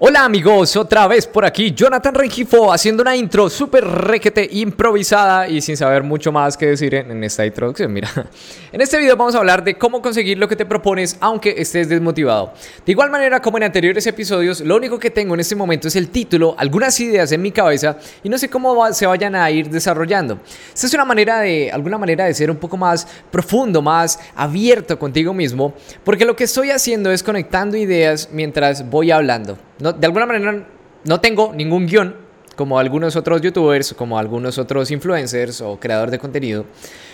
Hola 0.00 0.24
amigos, 0.24 0.76
otra 0.76 1.08
vez 1.08 1.26
por 1.26 1.44
aquí 1.44 1.72
Jonathan 1.72 2.14
Rengifo 2.14 2.72
haciendo 2.72 3.02
una 3.02 3.16
intro 3.16 3.50
súper 3.50 3.84
requete 3.84 4.48
improvisada 4.52 5.48
y 5.48 5.60
sin 5.60 5.76
saber 5.76 6.04
mucho 6.04 6.30
más 6.30 6.56
que 6.56 6.66
decir 6.66 6.94
en, 6.94 7.24
esta 7.24 7.44
introducción. 7.44 7.92
Mira, 7.92 8.08
en 8.72 8.80
este 8.80 8.96
video 8.96 9.16
vamos 9.16 9.34
a 9.34 9.38
hablar 9.38 9.64
de 9.64 9.76
cómo 9.76 10.00
conseguir 10.00 10.38
lo 10.38 10.46
que 10.46 10.54
te 10.54 10.64
propones 10.64 11.16
aunque 11.18 11.52
estés 11.58 11.88
desmotivado. 11.88 12.52
De 12.86 12.92
igual 12.92 13.10
manera 13.10 13.42
como 13.42 13.56
en 13.56 13.64
anteriores 13.64 14.06
episodios, 14.06 14.60
lo 14.60 14.76
único 14.76 15.00
que 15.00 15.10
tengo 15.10 15.34
en 15.34 15.40
este 15.40 15.56
momento 15.56 15.88
es 15.88 15.96
el 15.96 16.10
título, 16.10 16.54
algunas 16.56 17.00
ideas 17.00 17.32
en 17.32 17.42
mi 17.42 17.50
cabeza 17.50 17.98
y 18.22 18.28
no 18.28 18.38
sé 18.38 18.48
cómo 18.48 18.92
se 18.92 19.04
vayan 19.04 19.34
a 19.34 19.50
ir 19.50 19.68
desarrollando. 19.68 20.38
Esta 20.72 20.86
es 20.86 20.94
una 20.94 21.06
manera 21.06 21.40
de, 21.40 21.72
alguna 21.72 21.98
manera 21.98 22.26
de 22.26 22.34
ser 22.34 22.52
un 22.52 22.58
poco 22.58 22.76
más 22.76 23.04
profundo, 23.32 23.82
más 23.82 24.20
abierto 24.36 24.96
contigo 24.96 25.34
mismo, 25.34 25.74
porque 26.04 26.24
lo 26.24 26.36
que 26.36 26.44
estoy 26.44 26.70
haciendo 26.70 27.10
es 27.10 27.24
conectando 27.24 27.76
ideas 27.76 28.28
mientras 28.30 28.88
voy 28.88 29.10
hablando 29.10 29.58
de 29.92 30.06
alguna 30.06 30.26
manera 30.26 30.66
no 31.04 31.20
tengo 31.20 31.52
ningún 31.54 31.86
guion 31.86 32.14
como 32.56 32.78
algunos 32.78 33.14
otros 33.14 33.40
youtubers, 33.40 33.94
como 33.94 34.18
algunos 34.18 34.58
otros 34.58 34.90
influencers 34.90 35.60
o 35.60 35.78
creadores 35.78 36.10
de 36.10 36.18
contenido, 36.18 36.64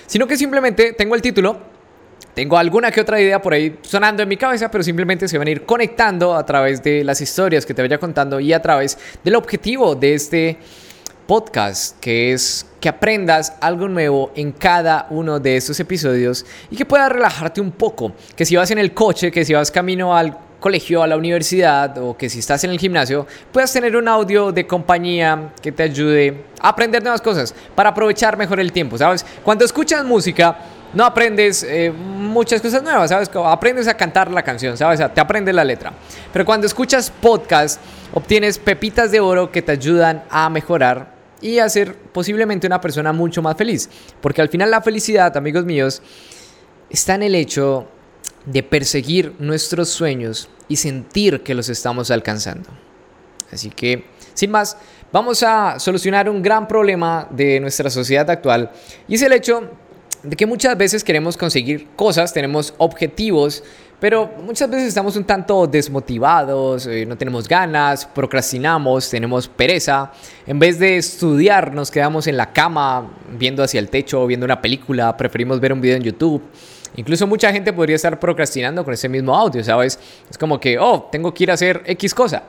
sino 0.06 0.26
que 0.26 0.36
simplemente 0.36 0.94
tengo 0.94 1.14
el 1.14 1.20
título, 1.20 1.58
tengo 2.34 2.56
alguna 2.56 2.90
que 2.90 3.00
otra 3.00 3.20
idea 3.20 3.40
por 3.40 3.52
ahí 3.52 3.78
sonando 3.82 4.22
en 4.22 4.28
mi 4.28 4.36
cabeza, 4.36 4.70
pero 4.70 4.82
simplemente 4.82 5.28
se 5.28 5.36
van 5.36 5.46
a 5.46 5.50
ir 5.50 5.64
conectando 5.64 6.34
a 6.34 6.44
través 6.46 6.82
de 6.82 7.04
las 7.04 7.20
historias 7.20 7.66
que 7.66 7.74
te 7.74 7.82
vaya 7.82 7.98
contando 7.98 8.40
y 8.40 8.52
a 8.52 8.62
través 8.62 8.98
del 9.22 9.36
objetivo 9.36 9.94
de 9.94 10.14
este 10.14 10.58
podcast, 11.26 11.98
que 12.00 12.32
es 12.32 12.66
que 12.80 12.88
aprendas 12.88 13.54
algo 13.60 13.88
nuevo 13.88 14.32
en 14.34 14.52
cada 14.52 15.06
uno 15.10 15.40
de 15.40 15.56
estos 15.56 15.78
episodios 15.80 16.44
y 16.70 16.76
que 16.76 16.84
puedas 16.84 17.10
relajarte 17.10 17.60
un 17.60 17.70
poco, 17.70 18.12
que 18.34 18.44
si 18.44 18.56
vas 18.56 18.70
en 18.70 18.78
el 18.78 18.92
coche, 18.92 19.30
que 19.30 19.44
si 19.44 19.52
vas 19.54 19.70
camino 19.70 20.16
al 20.16 20.36
colegio, 20.64 21.02
a 21.02 21.06
la 21.06 21.18
universidad 21.18 21.98
o 21.98 22.16
que 22.16 22.30
si 22.30 22.38
estás 22.38 22.64
en 22.64 22.70
el 22.70 22.78
gimnasio, 22.78 23.26
puedas 23.52 23.70
tener 23.70 23.94
un 23.94 24.08
audio 24.08 24.50
de 24.50 24.66
compañía 24.66 25.52
que 25.60 25.70
te 25.72 25.82
ayude 25.82 26.44
a 26.58 26.70
aprender 26.70 27.02
nuevas 27.02 27.20
cosas 27.20 27.54
para 27.74 27.90
aprovechar 27.90 28.38
mejor 28.38 28.58
el 28.60 28.72
tiempo, 28.72 28.96
¿sabes? 28.96 29.26
Cuando 29.42 29.66
escuchas 29.66 30.06
música, 30.06 30.56
no 30.94 31.04
aprendes 31.04 31.64
eh, 31.64 31.92
muchas 31.92 32.62
cosas 32.62 32.82
nuevas, 32.82 33.10
¿sabes? 33.10 33.30
Aprendes 33.34 33.88
a 33.88 33.94
cantar 33.94 34.30
la 34.30 34.42
canción, 34.42 34.74
¿sabes? 34.78 35.02
Te 35.12 35.20
aprendes 35.20 35.54
la 35.54 35.64
letra. 35.64 35.92
Pero 36.32 36.46
cuando 36.46 36.66
escuchas 36.66 37.10
podcast, 37.10 37.78
obtienes 38.14 38.58
pepitas 38.58 39.12
de 39.12 39.20
oro 39.20 39.52
que 39.52 39.60
te 39.60 39.72
ayudan 39.72 40.24
a 40.30 40.48
mejorar 40.48 41.12
y 41.42 41.58
a 41.58 41.68
ser 41.68 41.94
posiblemente 41.94 42.66
una 42.66 42.80
persona 42.80 43.12
mucho 43.12 43.42
más 43.42 43.54
feliz. 43.54 43.90
Porque 44.22 44.40
al 44.40 44.48
final 44.48 44.70
la 44.70 44.80
felicidad, 44.80 45.36
amigos 45.36 45.66
míos, 45.66 46.00
está 46.88 47.16
en 47.16 47.24
el 47.24 47.34
hecho 47.34 47.86
de 48.46 48.62
perseguir 48.62 49.34
nuestros 49.38 49.88
sueños 49.88 50.48
y 50.68 50.76
sentir 50.76 51.42
que 51.42 51.54
los 51.54 51.68
estamos 51.68 52.10
alcanzando. 52.10 52.68
Así 53.52 53.70
que, 53.70 54.04
sin 54.34 54.50
más, 54.50 54.76
vamos 55.12 55.42
a 55.42 55.78
solucionar 55.78 56.28
un 56.28 56.42
gran 56.42 56.66
problema 56.66 57.28
de 57.30 57.60
nuestra 57.60 57.90
sociedad 57.90 58.28
actual 58.28 58.72
y 59.06 59.14
es 59.14 59.22
el 59.22 59.32
hecho 59.32 59.70
de 60.24 60.36
que 60.36 60.46
muchas 60.46 60.76
veces 60.76 61.04
queremos 61.04 61.36
conseguir 61.36 61.88
cosas, 61.96 62.32
tenemos 62.32 62.74
objetivos, 62.78 63.62
pero 64.00 64.30
muchas 64.42 64.68
veces 64.70 64.88
estamos 64.88 65.16
un 65.16 65.24
tanto 65.24 65.66
desmotivados, 65.66 66.86
eh, 66.86 67.04
no 67.06 67.16
tenemos 67.16 67.46
ganas, 67.46 68.06
procrastinamos, 68.06 69.08
tenemos 69.10 69.48
pereza. 69.48 70.12
En 70.46 70.58
vez 70.58 70.78
de 70.78 70.96
estudiar, 70.96 71.74
nos 71.74 71.90
quedamos 71.90 72.26
en 72.26 72.36
la 72.36 72.52
cama 72.52 73.12
viendo 73.38 73.62
hacia 73.62 73.78
el 73.78 73.88
techo, 73.88 74.26
viendo 74.26 74.44
una 74.44 74.60
película, 74.60 75.16
preferimos 75.16 75.60
ver 75.60 75.72
un 75.72 75.80
video 75.80 75.96
en 75.96 76.02
YouTube. 76.02 76.42
Incluso 76.96 77.26
mucha 77.26 77.52
gente 77.52 77.72
podría 77.72 77.96
estar 77.96 78.18
procrastinando 78.20 78.84
con 78.84 78.94
ese 78.94 79.08
mismo 79.08 79.34
audio, 79.34 79.62
¿sabes? 79.64 79.98
Es 80.30 80.38
como 80.38 80.60
que, 80.60 80.78
oh, 80.78 81.08
tengo 81.10 81.34
que 81.34 81.44
ir 81.44 81.50
a 81.50 81.54
hacer 81.54 81.82
X 81.86 82.14
cosa. 82.14 82.44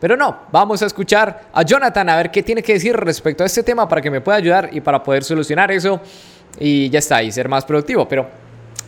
Pero 0.00 0.16
no, 0.16 0.44
vamos 0.50 0.82
a 0.82 0.86
escuchar 0.86 1.48
a 1.52 1.62
Jonathan 1.62 2.08
a 2.08 2.16
ver 2.16 2.30
qué 2.30 2.42
tiene 2.42 2.62
que 2.62 2.72
decir 2.72 2.96
respecto 2.96 3.42
a 3.42 3.46
este 3.46 3.62
tema 3.62 3.86
para 3.86 4.00
que 4.00 4.10
me 4.10 4.22
pueda 4.22 4.38
ayudar 4.38 4.70
y 4.72 4.80
para 4.80 5.02
poder 5.02 5.22
solucionar 5.22 5.70
eso 5.70 6.00
y 6.58 6.88
ya 6.88 7.00
está, 7.00 7.22
y 7.22 7.30
ser 7.30 7.48
más 7.48 7.66
productivo. 7.66 8.08
Pero 8.08 8.26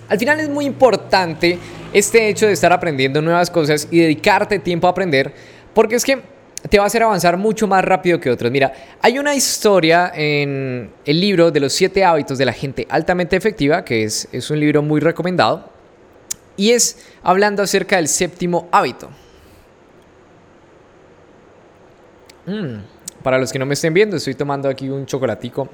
al 0.08 0.18
final 0.18 0.40
es 0.40 0.48
muy 0.48 0.64
importante 0.64 1.58
este 1.92 2.28
hecho 2.28 2.46
de 2.46 2.52
estar 2.52 2.72
aprendiendo 2.72 3.20
nuevas 3.20 3.50
cosas 3.50 3.86
y 3.90 4.00
dedicarte 4.00 4.58
tiempo 4.58 4.86
a 4.86 4.90
aprender, 4.90 5.34
porque 5.74 5.96
es 5.96 6.04
que 6.04 6.31
te 6.68 6.78
va 6.78 6.84
a 6.84 6.86
hacer 6.86 7.02
avanzar 7.02 7.36
mucho 7.36 7.66
más 7.66 7.84
rápido 7.84 8.20
que 8.20 8.30
otros. 8.30 8.50
Mira, 8.50 8.72
hay 9.00 9.18
una 9.18 9.34
historia 9.34 10.12
en 10.14 10.92
el 11.04 11.20
libro 11.20 11.50
de 11.50 11.60
los 11.60 11.72
siete 11.72 12.04
hábitos 12.04 12.38
de 12.38 12.44
la 12.44 12.52
gente 12.52 12.86
altamente 12.88 13.36
efectiva, 13.36 13.84
que 13.84 14.04
es, 14.04 14.28
es 14.32 14.50
un 14.50 14.60
libro 14.60 14.82
muy 14.82 15.00
recomendado, 15.00 15.70
y 16.56 16.70
es 16.70 16.98
hablando 17.22 17.62
acerca 17.62 17.96
del 17.96 18.08
séptimo 18.08 18.68
hábito. 18.70 19.10
Mm, 22.46 22.78
para 23.22 23.38
los 23.38 23.52
que 23.52 23.58
no 23.58 23.66
me 23.66 23.74
estén 23.74 23.94
viendo, 23.94 24.16
estoy 24.16 24.34
tomando 24.34 24.68
aquí 24.68 24.88
un 24.88 25.06
chocolatico 25.06 25.68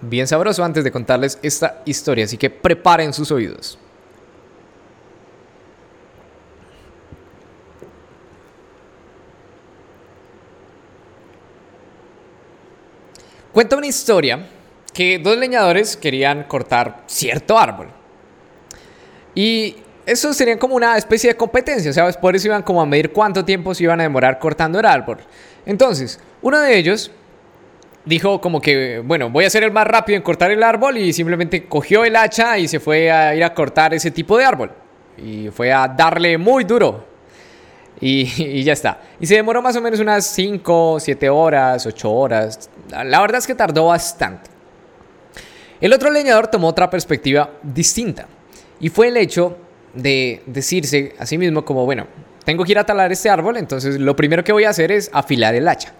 bien 0.00 0.26
sabroso 0.26 0.64
antes 0.64 0.84
de 0.84 0.90
contarles 0.90 1.38
esta 1.42 1.82
historia, 1.84 2.24
así 2.24 2.36
que 2.36 2.50
preparen 2.50 3.12
sus 3.12 3.30
oídos. 3.30 3.78
Cuenta 13.58 13.74
una 13.74 13.88
historia 13.88 14.46
que 14.94 15.18
dos 15.18 15.36
leñadores 15.36 15.96
querían 15.96 16.44
cortar 16.44 17.02
cierto 17.06 17.58
árbol. 17.58 17.88
Y 19.34 19.74
eso 20.06 20.32
sería 20.32 20.56
como 20.60 20.76
una 20.76 20.96
especie 20.96 21.30
de 21.30 21.36
competencia, 21.36 21.92
¿sabes? 21.92 22.16
Por 22.16 22.36
eso 22.36 22.46
iban 22.46 22.62
como 22.62 22.80
a 22.80 22.86
medir 22.86 23.10
cuánto 23.10 23.44
tiempo 23.44 23.74
se 23.74 23.82
iban 23.82 23.98
a 23.98 24.04
demorar 24.04 24.38
cortando 24.38 24.78
el 24.78 24.86
árbol. 24.86 25.18
Entonces, 25.66 26.20
uno 26.40 26.60
de 26.60 26.78
ellos 26.78 27.10
dijo 28.04 28.40
como 28.40 28.60
que, 28.60 29.02
bueno, 29.04 29.28
voy 29.28 29.44
a 29.44 29.50
ser 29.50 29.64
el 29.64 29.72
más 29.72 29.88
rápido 29.88 30.16
en 30.16 30.22
cortar 30.22 30.52
el 30.52 30.62
árbol 30.62 30.96
y 30.96 31.12
simplemente 31.12 31.66
cogió 31.66 32.04
el 32.04 32.14
hacha 32.14 32.58
y 32.58 32.68
se 32.68 32.78
fue 32.78 33.10
a 33.10 33.34
ir 33.34 33.42
a 33.42 33.54
cortar 33.54 33.92
ese 33.92 34.12
tipo 34.12 34.38
de 34.38 34.44
árbol. 34.44 34.70
Y 35.16 35.48
fue 35.48 35.72
a 35.72 35.88
darle 35.88 36.38
muy 36.38 36.62
duro. 36.62 37.04
Y, 38.00 38.62
ya 38.62 38.72
está. 38.72 39.00
Y 39.20 39.26
se 39.26 39.34
demoró 39.34 39.60
más 39.60 39.74
o 39.76 39.80
menos 39.80 39.98
unas 40.00 40.24
5, 40.26 40.98
7 41.00 41.30
horas, 41.30 41.84
8 41.84 42.10
horas. 42.10 42.70
La 42.90 43.20
verdad 43.20 43.38
es 43.38 43.46
que 43.46 43.54
tardó 43.54 43.86
bastante. 43.86 44.50
El 45.80 45.92
otro 45.92 46.10
leñador 46.10 46.48
tomó 46.48 46.68
otra 46.68 46.88
perspectiva 46.90 47.50
distinta. 47.62 48.26
Y 48.80 48.88
fue 48.88 49.08
el 49.08 49.16
hecho 49.16 49.56
de 49.94 50.42
decirse 50.46 51.14
a 51.18 51.26
sí 51.26 51.38
mismo 51.38 51.64
como, 51.64 51.84
bueno, 51.84 52.06
tengo 52.44 52.64
que 52.64 52.72
ir 52.72 52.78
a 52.78 52.84
talar 52.84 53.12
este 53.12 53.28
árbol, 53.28 53.56
entonces 53.56 53.98
lo 53.98 54.16
primero 54.16 54.42
que 54.42 54.52
voy 54.52 54.64
a 54.64 54.70
hacer 54.70 54.90
es 54.92 55.10
afilar 55.12 55.54
el 55.54 55.68
hacha. 55.68 55.92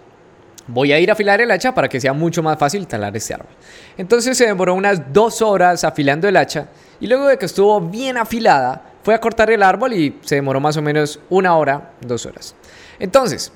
Voy 0.67 0.91
a 0.91 0.99
ir 0.99 1.09
a 1.09 1.13
afilar 1.13 1.41
el 1.41 1.51
hacha 1.51 1.73
para 1.73 1.89
que 1.89 1.99
sea 1.99 2.13
mucho 2.13 2.43
más 2.43 2.57
fácil 2.57 2.87
talar 2.87 3.15
este 3.15 3.33
árbol. 3.33 3.49
Entonces 3.97 4.37
se 4.37 4.45
demoró 4.45 4.73
unas 4.75 5.13
dos 5.13 5.41
horas 5.41 5.83
afilando 5.83 6.27
el 6.27 6.37
hacha 6.37 6.67
y 6.99 7.07
luego 7.07 7.27
de 7.27 7.37
que 7.37 7.45
estuvo 7.45 7.79
bien 7.81 8.17
afilada, 8.17 8.88
fue 9.03 9.13
a 9.13 9.21
cortar 9.21 9.49
el 9.51 9.63
árbol 9.63 9.93
y 9.93 10.17
se 10.21 10.35
demoró 10.35 10.59
más 10.59 10.77
o 10.77 10.81
menos 10.81 11.19
una 11.29 11.55
hora, 11.55 11.91
dos 12.01 12.25
horas. 12.25 12.55
Entonces, 12.99 13.51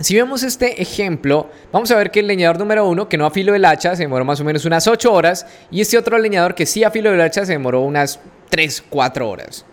si 0.00 0.14
vemos 0.14 0.44
este 0.44 0.80
ejemplo, 0.80 1.50
vamos 1.72 1.90
a 1.90 1.96
ver 1.96 2.12
que 2.12 2.20
el 2.20 2.28
leñador 2.28 2.58
número 2.58 2.88
uno, 2.88 3.08
que 3.08 3.18
no 3.18 3.26
afiló 3.26 3.56
el 3.56 3.64
hacha, 3.64 3.96
se 3.96 4.04
demoró 4.04 4.24
más 4.24 4.40
o 4.40 4.44
menos 4.44 4.64
unas 4.64 4.86
8 4.86 5.12
horas, 5.12 5.46
y 5.72 5.80
este 5.80 5.98
otro 5.98 6.16
leñador 6.18 6.54
que 6.54 6.66
sí 6.66 6.84
afiló 6.84 7.12
el 7.12 7.20
hacha 7.20 7.44
se 7.44 7.52
demoró 7.52 7.80
unas 7.80 8.20
3, 8.48 8.84
4 8.88 9.28
horas. 9.28 9.64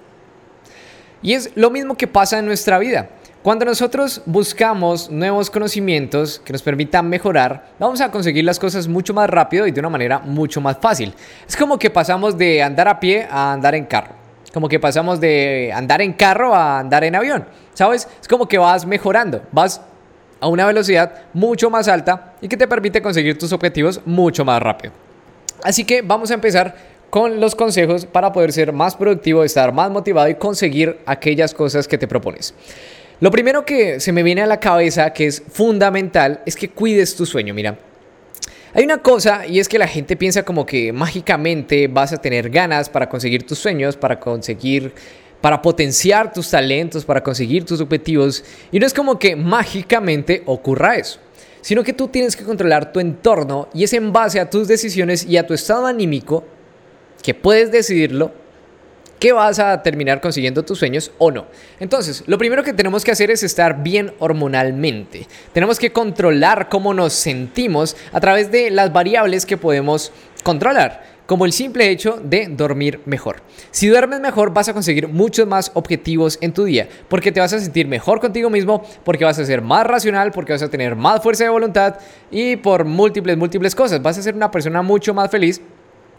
Y 1.22 1.34
es 1.34 1.52
lo 1.56 1.70
mismo 1.70 1.96
que 1.96 2.08
pasa 2.08 2.40
en 2.40 2.48
nuestra 2.48 2.80
vida. 2.80 3.10
Cuando 3.44 3.66
nosotros 3.66 4.24
buscamos 4.26 5.12
nuevos 5.12 5.52
conocimientos 5.52 6.42
que 6.44 6.54
nos 6.54 6.64
permitan 6.64 7.08
mejorar, 7.08 7.74
vamos 7.78 8.02
a 8.02 8.10
conseguir 8.10 8.44
las 8.44 8.58
cosas 8.58 8.88
mucho 8.88 9.14
más 9.14 9.30
rápido 9.30 9.68
y 9.68 9.72
de 9.72 9.80
una 9.80 9.90
manera 9.90 10.18
mucho 10.18 10.60
más 10.60 10.78
fácil. 10.82 11.14
Es 11.48 11.56
como 11.56 11.78
que 11.78 11.92
pasamos 11.92 12.36
de 12.36 12.64
andar 12.64 12.88
a 12.88 13.00
pie 13.00 13.28
a 13.30 13.54
andar 13.54 13.76
en 13.76 13.86
carro 13.86 14.25
como 14.56 14.70
que 14.70 14.80
pasamos 14.80 15.20
de 15.20 15.70
andar 15.76 16.02
en 16.02 16.14
carro 16.14 16.56
a 16.56 16.80
andar 16.80 17.04
en 17.04 17.14
avión, 17.14 17.46
¿sabes? 17.74 18.08
Es 18.22 18.26
como 18.26 18.48
que 18.48 18.58
vas 18.58 18.86
mejorando, 18.86 19.42
vas 19.52 19.82
a 20.40 20.48
una 20.48 20.66
velocidad 20.66 21.24
mucho 21.34 21.70
más 21.70 21.90
alta 21.90 22.36
y 22.40 22.48
que 22.48 22.56
te 22.56 22.66
permite 22.66 23.02
conseguir 23.02 23.38
tus 23.38 23.52
objetivos 23.52 24.00
mucho 24.06 24.46
más 24.46 24.62
rápido. 24.62 24.94
Así 25.62 25.84
que 25.84 26.02
vamos 26.02 26.32
a 26.32 26.36
empezar 26.36 26.74
con 27.10 27.42
los 27.42 27.54
consejos 27.54 28.06
para 28.06 28.32
poder 28.32 28.54
ser 28.54 28.72
más 28.72 28.96
productivo, 28.96 29.44
estar 29.44 29.74
más 29.74 29.92
motivado 29.92 30.30
y 30.30 30.36
conseguir 30.36 31.00
aquellas 31.06 31.54
cosas 31.54 31.86
que 31.86 31.98
te 31.98 32.08
propones. 32.08 32.54
Lo 33.20 33.32
primero 33.32 33.66
que 33.66 34.00
se 34.00 34.14
me 34.14 34.24
viene 34.24 34.42
a 34.42 34.46
la 34.46 34.62
cabeza 34.62 35.12
que 35.12 35.28
es 35.28 35.44
fundamental 35.52 36.40
es 36.46 36.56
que 36.56 36.70
cuides 36.70 37.14
tu 37.18 37.26
sueño. 37.26 37.54
Mira, 37.54 37.78
hay 38.76 38.84
una 38.84 38.98
cosa 38.98 39.48
y 39.48 39.60
es 39.60 39.70
que 39.70 39.80
la 39.80 39.88
gente 39.88 40.18
piensa 40.18 40.44
como 40.44 40.66
que 40.66 40.92
mágicamente 40.92 41.88
vas 41.88 42.12
a 42.12 42.18
tener 42.18 42.50
ganas 42.50 42.90
para 42.90 43.08
conseguir 43.08 43.48
tus 43.48 43.58
sueños, 43.58 43.96
para 43.96 44.20
conseguir, 44.20 44.94
para 45.40 45.62
potenciar 45.62 46.34
tus 46.34 46.50
talentos, 46.50 47.06
para 47.06 47.24
conseguir 47.24 47.64
tus 47.64 47.80
objetivos. 47.80 48.44
Y 48.74 48.80
no 48.80 48.86
es 48.86 48.94
como 48.94 49.18
que 49.18 49.38
mágicamente 49.38 50.44
ocurra 50.46 50.98
eso, 50.98 51.22
sino 51.62 51.86
que 51.86 51.94
tú 51.94 52.10
tienes 52.10 52.36
que 52.36 52.44
controlar 52.44 52.92
tu 52.92 53.00
entorno 53.00 53.70
y 53.74 53.86
es 53.86 53.94
en 53.94 54.12
base 54.12 54.42
a 54.42 54.50
tus 54.50 54.68
decisiones 54.68 55.26
y 55.26 55.38
a 55.38 55.48
tu 55.48 55.54
estado 55.54 55.86
anímico 55.86 56.44
que 57.24 57.34
puedes 57.34 57.72
decidirlo 57.72 58.34
que 59.26 59.34
vas 59.34 59.58
a 59.58 59.82
terminar 59.82 60.22
consiguiendo 60.22 60.64
tus 60.64 60.78
sueños 60.78 61.12
o 61.18 61.32
no. 61.32 61.48
Entonces, 61.80 62.24
lo 62.28 62.38
primero 62.38 62.62
que 62.62 62.74
tenemos 62.74 63.04
que 63.04 63.10
hacer 63.10 63.32
es 63.32 63.42
estar 63.42 63.82
bien 63.82 64.14
hormonalmente. 64.20 65.26
Tenemos 65.52 65.80
que 65.80 65.92
controlar 65.92 66.70
cómo 66.70 66.94
nos 66.94 67.14
sentimos 67.14 67.98
a 68.12 68.20
través 68.20 68.52
de 68.52 68.70
las 68.70 68.94
variables 68.94 69.48
que 69.48 69.58
podemos 69.58 70.12
controlar 70.44 71.16
como 71.26 71.46
el 71.46 71.54
simple 71.54 71.90
hecho 71.90 72.22
de 72.24 72.46
dormir 72.50 73.00
mejor. 73.06 73.38
Si 73.72 73.88
duermes 73.88 74.20
mejor 74.20 74.54
vas 74.54 74.70
a 74.70 74.74
conseguir 74.74 75.08
muchos 75.08 75.48
más 75.48 75.72
objetivos 75.74 76.38
en 76.42 76.54
tu 76.54 76.64
día, 76.64 76.88
porque 77.08 77.32
te 77.32 77.40
vas 77.40 77.52
a 77.52 77.60
sentir 77.60 77.88
mejor 77.88 78.20
contigo 78.20 78.52
mismo, 78.52 78.84
porque 79.04 79.26
vas 79.26 79.40
a 79.40 79.46
ser 79.46 79.64
más 79.64 79.88
racional, 79.88 80.34
porque 80.34 80.54
vas 80.54 80.62
a 80.62 80.70
tener 80.70 80.96
más 80.96 81.24
fuerza 81.24 81.46
de 81.46 81.50
voluntad 81.50 81.96
y 82.30 82.58
por 82.58 82.86
múltiples, 82.86 83.36
múltiples 83.38 83.74
cosas. 83.74 84.04
Vas 84.04 84.20
a 84.20 84.22
ser 84.22 84.36
una 84.36 84.52
persona 84.52 84.84
mucho 84.84 85.16
más 85.16 85.32
feliz 85.32 85.60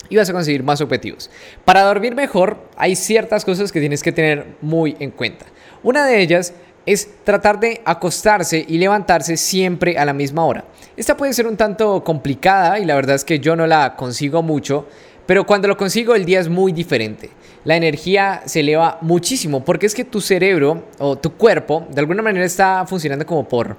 y 0.09 0.17
vas 0.17 0.29
a 0.31 0.33
conseguir 0.33 0.63
más 0.63 0.81
objetivos. 0.81 1.31
Para 1.65 1.83
dormir 1.83 2.15
mejor 2.15 2.59
hay 2.77 2.97
ciertas 2.97 3.45
cosas 3.45 3.73
que 3.73 3.81
tienes 3.81 4.03
que 4.03 4.13
tener 4.13 4.47
muy 4.61 4.97
en 5.01 5.11
cuenta. 5.11 5.47
Una 5.83 6.07
de 6.07 6.21
ellas 6.21 6.53
es 6.87 7.09
tratar 7.25 7.59
de 7.59 7.81
acostarse 7.85 8.65
y 8.67 8.79
levantarse 8.79 9.37
siempre 9.37 9.99
a 9.99 10.05
la 10.05 10.13
misma 10.13 10.45
hora. 10.45 10.65
Esta 10.97 11.17
puede 11.17 11.33
ser 11.33 11.47
un 11.47 11.57
tanto 11.57 12.03
complicada 12.05 12.79
y 12.79 12.85
la 12.85 12.95
verdad 12.95 13.17
es 13.17 13.25
que 13.25 13.41
yo 13.41 13.57
no 13.57 13.67
la 13.67 13.97
consigo 13.97 14.43
mucho, 14.43 14.87
pero 15.27 15.45
cuando 15.45 15.67
lo 15.67 15.77
consigo 15.77 16.15
el 16.15 16.25
día 16.25 16.39
es 16.39 16.49
muy 16.49 16.73
diferente. 16.73 17.31
La 17.65 17.77
energía 17.77 18.43
se 18.47 18.61
eleva 18.61 18.99
muchísimo 19.01 19.65
porque 19.65 19.87
es 19.87 19.95
que 19.95 20.05
tu 20.05 20.21
cerebro 20.21 20.85
o 21.01 21.17
tu 21.17 21.33
cuerpo 21.33 21.85
de 21.91 22.01
alguna 22.01 22.23
manera 22.23 22.47
está 22.47 22.87
funcionando 22.87 23.27
como 23.27 23.49
por 23.49 23.77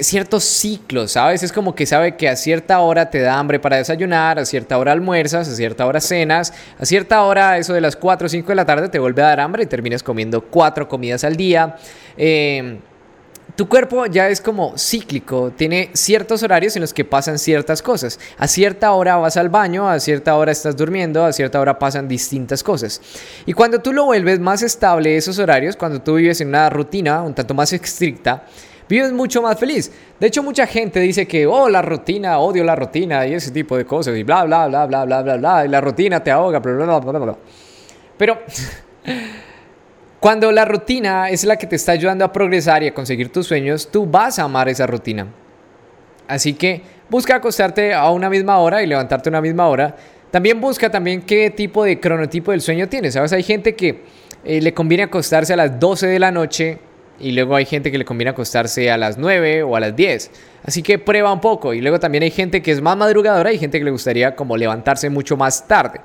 ciertos 0.00 0.44
ciclos, 0.44 1.12
¿sabes? 1.12 1.42
Es 1.42 1.52
como 1.52 1.74
que 1.74 1.86
sabe 1.86 2.16
que 2.16 2.28
a 2.28 2.36
cierta 2.36 2.80
hora 2.80 3.10
te 3.10 3.20
da 3.20 3.38
hambre 3.38 3.60
para 3.60 3.76
desayunar, 3.76 4.38
a 4.38 4.44
cierta 4.44 4.78
hora 4.78 4.92
almuerzas, 4.92 5.48
a 5.48 5.54
cierta 5.54 5.86
hora 5.86 6.00
cenas, 6.00 6.52
a 6.78 6.86
cierta 6.86 7.22
hora, 7.22 7.58
eso 7.58 7.74
de 7.74 7.80
las 7.80 7.96
4 7.96 8.26
o 8.26 8.28
5 8.28 8.48
de 8.48 8.54
la 8.54 8.64
tarde, 8.64 8.88
te 8.88 8.98
vuelve 8.98 9.22
a 9.22 9.26
dar 9.26 9.40
hambre 9.40 9.64
y 9.64 9.66
terminas 9.66 10.02
comiendo 10.02 10.42
cuatro 10.42 10.88
comidas 10.88 11.24
al 11.24 11.36
día. 11.36 11.76
Eh, 12.16 12.78
tu 13.56 13.68
cuerpo 13.68 14.06
ya 14.06 14.28
es 14.28 14.40
como 14.40 14.76
cíclico, 14.76 15.52
tiene 15.56 15.90
ciertos 15.92 16.42
horarios 16.42 16.74
en 16.74 16.82
los 16.82 16.92
que 16.92 17.04
pasan 17.04 17.38
ciertas 17.38 17.82
cosas. 17.82 18.18
A 18.36 18.48
cierta 18.48 18.90
hora 18.92 19.16
vas 19.16 19.36
al 19.36 19.48
baño, 19.48 19.88
a 19.88 20.00
cierta 20.00 20.34
hora 20.34 20.50
estás 20.50 20.76
durmiendo, 20.76 21.24
a 21.24 21.32
cierta 21.32 21.60
hora 21.60 21.78
pasan 21.78 22.08
distintas 22.08 22.64
cosas. 22.64 23.00
Y 23.46 23.52
cuando 23.52 23.78
tú 23.78 23.92
lo 23.92 24.06
vuelves 24.06 24.40
más 24.40 24.62
estable 24.62 25.16
esos 25.16 25.38
horarios, 25.38 25.76
cuando 25.76 26.02
tú 26.02 26.16
vives 26.16 26.40
en 26.40 26.48
una 26.48 26.68
rutina 26.68 27.22
un 27.22 27.34
tanto 27.34 27.54
más 27.54 27.72
estricta, 27.72 28.44
vives 28.88 29.12
mucho 29.12 29.42
más 29.42 29.58
feliz. 29.58 29.90
De 30.18 30.26
hecho, 30.26 30.42
mucha 30.42 30.66
gente 30.66 31.00
dice 31.00 31.26
que, 31.26 31.46
oh, 31.46 31.68
la 31.68 31.82
rutina, 31.82 32.38
odio 32.38 32.64
la 32.64 32.76
rutina 32.76 33.26
y 33.26 33.34
ese 33.34 33.50
tipo 33.50 33.76
de 33.76 33.84
cosas, 33.84 34.16
y 34.16 34.22
bla, 34.22 34.44
bla, 34.44 34.66
bla, 34.68 34.86
bla, 34.86 35.04
bla, 35.04 35.22
bla, 35.22 35.36
bla, 35.36 35.64
y 35.64 35.68
la 35.68 35.80
rutina 35.80 36.22
te 36.22 36.30
ahoga, 36.30 36.58
bla, 36.58 36.72
bla, 36.72 36.98
bla, 36.98 37.12
bla, 37.12 37.18
bla. 37.18 37.36
Pero 38.16 38.38
cuando 40.20 40.50
la 40.52 40.64
rutina 40.64 41.28
es 41.28 41.44
la 41.44 41.56
que 41.56 41.66
te 41.66 41.76
está 41.76 41.92
ayudando 41.92 42.24
a 42.24 42.32
progresar 42.32 42.82
y 42.82 42.88
a 42.88 42.94
conseguir 42.94 43.30
tus 43.30 43.46
sueños, 43.46 43.88
tú 43.90 44.06
vas 44.06 44.38
a 44.38 44.44
amar 44.44 44.68
esa 44.68 44.86
rutina. 44.86 45.26
Así 46.26 46.54
que 46.54 46.82
busca 47.10 47.36
acostarte 47.36 47.92
a 47.92 48.10
una 48.10 48.30
misma 48.30 48.58
hora 48.58 48.82
y 48.82 48.86
levantarte 48.86 49.28
a 49.28 49.30
una 49.30 49.40
misma 49.40 49.68
hora. 49.68 49.94
También 50.30 50.60
busca 50.60 50.90
también 50.90 51.22
qué 51.22 51.50
tipo 51.50 51.84
de 51.84 52.00
cronotipo 52.00 52.50
del 52.50 52.60
sueño 52.60 52.88
tienes. 52.88 53.14
¿Sabes? 53.14 53.32
Hay 53.32 53.42
gente 53.42 53.74
que 53.74 54.02
eh, 54.44 54.60
le 54.60 54.74
conviene 54.74 55.04
acostarse 55.04 55.52
a 55.52 55.56
las 55.56 55.78
12 55.78 56.06
de 56.06 56.18
la 56.18 56.30
noche 56.30 56.78
y 57.20 57.32
luego 57.32 57.56
hay 57.56 57.64
gente 57.64 57.92
que 57.92 57.98
le 57.98 58.04
conviene 58.04 58.30
acostarse 58.30 58.90
a 58.90 58.96
las 58.96 59.18
9 59.18 59.62
o 59.62 59.76
a 59.76 59.80
las 59.80 59.94
10. 59.94 60.30
Así 60.64 60.82
que 60.82 60.98
prueba 60.98 61.32
un 61.32 61.40
poco. 61.40 61.74
Y 61.74 61.80
luego 61.80 62.00
también 62.00 62.24
hay 62.24 62.30
gente 62.30 62.62
que 62.62 62.72
es 62.72 62.80
más 62.80 62.96
madrugadora 62.96 63.52
y 63.52 63.58
gente 63.58 63.78
que 63.78 63.84
le 63.84 63.90
gustaría 63.90 64.34
como 64.34 64.56
levantarse 64.56 65.10
mucho 65.10 65.36
más 65.36 65.68
tarde. 65.68 66.00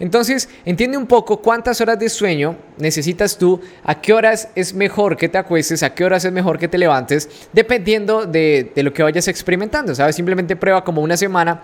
Entonces, 0.00 0.48
entiende 0.64 0.96
un 0.96 1.06
poco 1.06 1.40
cuántas 1.40 1.80
horas 1.80 1.98
de 1.98 2.08
sueño 2.08 2.56
necesitas 2.78 3.38
tú, 3.38 3.60
a 3.84 4.00
qué 4.00 4.12
horas 4.12 4.48
es 4.54 4.74
mejor 4.74 5.16
que 5.16 5.28
te 5.28 5.38
acuestes, 5.38 5.82
a 5.82 5.94
qué 5.94 6.04
horas 6.04 6.24
es 6.24 6.32
mejor 6.32 6.58
que 6.58 6.68
te 6.68 6.78
levantes, 6.78 7.28
dependiendo 7.52 8.26
de, 8.26 8.72
de 8.74 8.82
lo 8.82 8.92
que 8.92 9.02
vayas 9.02 9.28
experimentando. 9.28 9.94
¿Sabes? 9.94 10.16
Simplemente 10.16 10.56
prueba 10.56 10.82
como 10.82 11.02
una 11.02 11.16
semana 11.16 11.62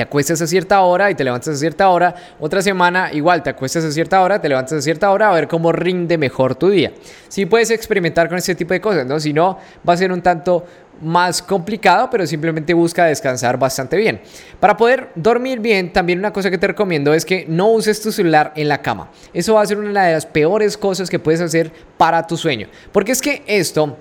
te 0.00 0.04
acuestas 0.04 0.40
a 0.40 0.46
cierta 0.46 0.80
hora 0.80 1.10
y 1.10 1.14
te 1.14 1.22
levantas 1.24 1.56
a 1.56 1.58
cierta 1.58 1.90
hora. 1.90 2.14
Otra 2.40 2.62
semana 2.62 3.12
igual, 3.12 3.42
te 3.42 3.50
acuestas 3.50 3.84
a 3.84 3.92
cierta 3.92 4.22
hora, 4.22 4.40
te 4.40 4.48
levantas 4.48 4.78
a 4.78 4.80
cierta 4.80 5.10
hora 5.10 5.28
a 5.28 5.34
ver 5.34 5.46
cómo 5.46 5.72
rinde 5.72 6.16
mejor 6.16 6.54
tu 6.54 6.70
día. 6.70 6.90
Si 7.28 7.44
puedes 7.44 7.70
experimentar 7.70 8.30
con 8.30 8.38
ese 8.38 8.54
tipo 8.54 8.72
de 8.72 8.80
cosas, 8.80 9.04
¿no? 9.04 9.20
Si 9.20 9.34
no, 9.34 9.58
va 9.86 9.92
a 9.92 9.96
ser 9.98 10.10
un 10.10 10.22
tanto 10.22 10.64
más 11.02 11.42
complicado, 11.42 12.08
pero 12.08 12.26
simplemente 12.26 12.72
busca 12.72 13.04
descansar 13.04 13.58
bastante 13.58 13.98
bien. 13.98 14.22
Para 14.58 14.74
poder 14.74 15.10
dormir 15.16 15.60
bien, 15.60 15.92
también 15.92 16.18
una 16.18 16.32
cosa 16.32 16.50
que 16.50 16.56
te 16.56 16.68
recomiendo 16.68 17.12
es 17.12 17.26
que 17.26 17.44
no 17.46 17.68
uses 17.68 18.00
tu 18.00 18.10
celular 18.10 18.54
en 18.56 18.68
la 18.68 18.80
cama. 18.80 19.10
Eso 19.34 19.52
va 19.52 19.60
a 19.60 19.66
ser 19.66 19.76
una 19.76 20.06
de 20.06 20.14
las 20.14 20.24
peores 20.24 20.78
cosas 20.78 21.10
que 21.10 21.18
puedes 21.18 21.42
hacer 21.42 21.70
para 21.98 22.26
tu 22.26 22.38
sueño. 22.38 22.68
Porque 22.90 23.12
es 23.12 23.20
que 23.20 23.42
esto 23.46 23.98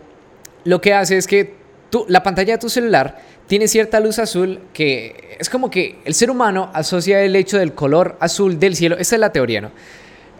lo 0.63 0.79
que 0.79 0.93
hace 0.93 1.17
es 1.17 1.27
que 1.27 1.59
la 2.07 2.23
pantalla 2.23 2.53
de 2.53 2.59
tu 2.59 2.69
celular 2.69 3.17
tiene 3.49 3.67
cierta 3.67 3.99
luz 3.99 4.19
azul 4.19 4.59
que 4.73 5.35
es 5.39 5.49
como 5.49 5.71
que 5.71 5.95
el 6.05 6.13
ser 6.13 6.29
humano 6.29 6.69
asocia 6.71 7.23
el 7.23 7.35
hecho 7.35 7.57
del 7.57 7.73
color 7.73 8.15
azul 8.19 8.59
del 8.59 8.75
cielo, 8.75 8.95
esa 8.99 9.15
es 9.15 9.19
la 9.19 9.31
teoría, 9.31 9.59
¿no? 9.59 9.71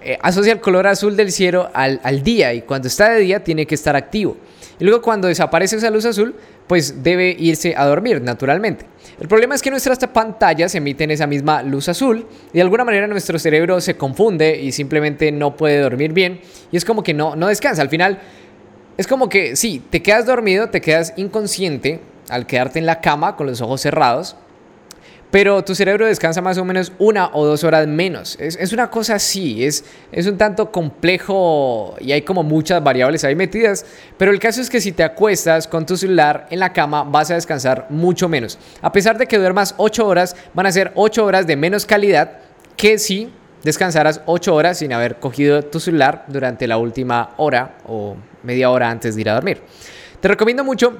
Eh, 0.03 0.19
asocia 0.21 0.53
el 0.53 0.61
color 0.61 0.85
azul 0.85 1.17
del 1.17 1.31
cielo 1.31 1.71
al, 1.73 1.99
al, 2.03 2.21
día 2.21 2.53
y 2.53 2.61
cuando 2.61 2.87
está 2.87 3.09
de 3.09 3.21
día 3.21 3.43
tiene 3.43 3.65
que 3.65 3.73
estar 3.73 3.95
activo. 3.95 4.37
Y 4.79 4.83
luego 4.83 5.01
cuando 5.01 5.27
desaparece 5.27 5.77
esa 5.77 5.89
luz 5.89 6.05
azul, 6.05 6.35
pues 6.67 7.01
debe 7.01 7.35
irse 7.37 7.73
a 7.75 7.85
dormir 7.87 8.21
naturalmente. 8.21 8.85
El 9.19 9.27
problema 9.27 9.55
es 9.55 9.63
que 9.63 9.71
nuestras 9.71 9.97
pantallas 9.97 10.75
emiten 10.75 11.09
esa 11.09 11.25
misma 11.25 11.63
luz 11.63 11.89
azul 11.89 12.27
y 12.53 12.57
de 12.57 12.61
alguna 12.61 12.85
manera 12.85 13.07
nuestro 13.07 13.39
cerebro 13.39 13.81
se 13.81 13.97
confunde 13.97 14.61
y 14.61 14.71
simplemente 14.71 15.31
no 15.31 15.57
puede 15.57 15.79
dormir 15.79 16.13
bien 16.13 16.41
y 16.71 16.77
es 16.77 16.85
como 16.85 17.01
que 17.01 17.15
no, 17.15 17.35
no 17.35 17.47
descansa. 17.47 17.81
Al 17.81 17.89
final 17.89 18.19
es 18.97 19.07
como 19.07 19.29
que 19.29 19.55
sí, 19.55 19.81
te 19.89 20.03
quedas 20.03 20.27
dormido, 20.27 20.69
te 20.69 20.79
quedas 20.79 21.13
inconsciente, 21.17 22.01
al 22.29 22.45
quedarte 22.45 22.79
en 22.79 22.85
la 22.85 23.01
cama 23.01 23.35
con 23.35 23.47
los 23.47 23.61
ojos 23.61 23.81
cerrados, 23.81 24.35
pero 25.31 25.63
tu 25.63 25.75
cerebro 25.75 26.07
descansa 26.07 26.41
más 26.41 26.57
o 26.57 26.65
menos 26.65 26.91
una 26.97 27.29
o 27.33 27.45
dos 27.45 27.63
horas 27.63 27.85
menos. 27.87 28.35
Es, 28.39 28.73
una 28.73 28.89
cosa 28.89 29.15
así, 29.15 29.63
es, 29.63 29.85
es 30.11 30.25
un 30.25 30.37
tanto 30.37 30.71
complejo 30.71 31.95
y 31.99 32.11
hay 32.13 32.23
como 32.23 32.41
muchas 32.41 32.83
variables 32.83 33.23
ahí 33.23 33.35
metidas, 33.35 33.85
pero 34.17 34.31
el 34.31 34.39
caso 34.39 34.59
es 34.59 34.69
que 34.69 34.81
si 34.81 34.91
te 34.91 35.03
acuestas 35.03 35.67
con 35.67 35.85
tu 35.85 35.97
celular 35.97 36.47
en 36.49 36.59
la 36.59 36.73
cama 36.73 37.03
vas 37.03 37.29
a 37.29 37.35
descansar 37.35 37.85
mucho 37.89 38.27
menos. 38.27 38.57
A 38.81 38.91
pesar 38.91 39.19
de 39.19 39.27
que 39.27 39.37
duermas 39.37 39.75
8 39.77 40.07
horas, 40.07 40.35
van 40.55 40.65
a 40.65 40.71
ser 40.71 40.91
8 40.95 41.23
horas 41.23 41.45
de 41.45 41.55
menos 41.55 41.85
calidad 41.85 42.39
que 42.75 42.97
si 42.97 43.31
descansaras 43.63 44.21
8 44.25 44.55
horas 44.55 44.79
sin 44.79 44.93
haber 44.93 45.17
cogido 45.17 45.63
tu 45.63 45.79
celular 45.79 46.25
durante 46.27 46.65
la 46.65 46.77
última 46.77 47.31
hora 47.37 47.77
o 47.87 48.15
media 48.41 48.71
hora 48.71 48.89
antes 48.89 49.13
de 49.13 49.21
ir 49.21 49.29
a 49.29 49.35
dormir. 49.35 49.61
Te 50.21 50.27
recomiendo 50.27 50.63
mucho 50.63 50.97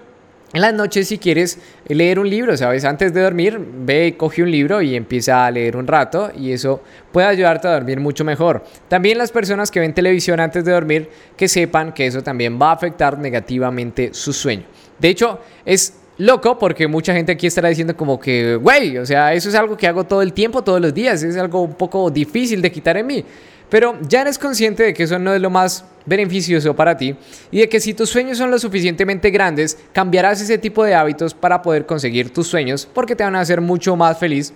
en 0.52 0.62
las 0.62 0.74
noches, 0.74 1.08
si 1.08 1.20
quieres 1.20 1.60
leer 1.88 2.18
un 2.18 2.28
libro, 2.28 2.58
¿sabes? 2.58 2.84
Antes 2.84 3.14
de 3.14 3.22
dormir, 3.22 3.60
ve 3.60 4.16
coge 4.18 4.42
un 4.42 4.50
libro 4.50 4.82
y 4.82 4.96
empieza 4.96 5.46
a 5.46 5.52
leer 5.52 5.78
un 5.78 5.86
rato 5.86 6.32
y 6.36 6.52
eso 6.52 6.82
puede 7.12 7.28
ayudarte 7.28 7.68
a 7.68 7.74
dormir 7.74 8.00
mucho 8.00 8.26
mejor. 8.26 8.64
También 8.88 9.20
las 9.20 9.32
personas 9.32 9.70
que 9.70 9.80
ven 9.80 9.94
televisión 9.94 10.40
antes 10.40 10.66
de 10.66 10.72
dormir, 10.72 11.10
que 11.38 11.48
sepan 11.48 11.94
que 11.94 12.08
eso 12.08 12.24
también 12.24 12.60
va 12.60 12.72
a 12.72 12.74
afectar 12.74 13.20
negativamente 13.20 14.10
su 14.12 14.34
sueño. 14.34 14.64
De 14.98 15.10
hecho, 15.10 15.40
es 15.66 15.94
loco 16.18 16.58
porque 16.58 16.88
mucha 16.88 17.14
gente 17.14 17.34
aquí 17.34 17.46
estará 17.46 17.70
diciendo 17.70 17.96
como 17.96 18.20
que, 18.20 18.56
güey, 18.56 18.98
o 18.98 19.06
sea, 19.06 19.34
eso 19.34 19.50
es 19.50 19.56
algo 19.56 19.78
que 19.78 19.86
hago 19.86 20.04
todo 20.04 20.24
el 20.24 20.34
tiempo, 20.34 20.64
todos 20.64 20.82
los 20.82 20.94
días, 20.94 21.22
es 21.22 21.38
algo 21.38 21.62
un 21.62 21.76
poco 21.76 22.10
difícil 22.10 22.60
de 22.62 22.72
quitar 22.72 22.98
en 22.98 23.06
mí. 23.06 23.26
Pero 23.70 23.98
ya 24.02 24.22
eres 24.22 24.40
consciente 24.40 24.84
de 24.84 24.94
que 24.94 25.04
eso 25.04 25.20
no 25.20 25.34
es 25.34 25.42
lo 25.42 25.50
más 25.50 25.86
beneficioso 26.06 26.76
para 26.76 26.98
ti 26.98 27.16
y 27.52 27.60
de 27.60 27.70
que 27.70 27.80
si 27.80 27.94
tus 27.94 28.10
sueños 28.10 28.38
son 28.38 28.50
lo 28.50 28.58
suficientemente 28.58 29.30
grandes, 29.30 29.78
cambiarás 29.94 30.42
ese 30.42 30.58
tipo 30.58 30.84
de 30.84 30.96
hábitos 30.96 31.34
para 31.34 31.62
poder 31.62 31.86
conseguir 31.86 32.34
tus 32.34 32.48
sueños 32.48 32.88
porque 32.94 33.16
te 33.16 33.24
van 33.24 33.36
a 33.36 33.42
hacer 33.42 33.62
mucho 33.62 33.96
más 33.96 34.18
feliz 34.18 34.54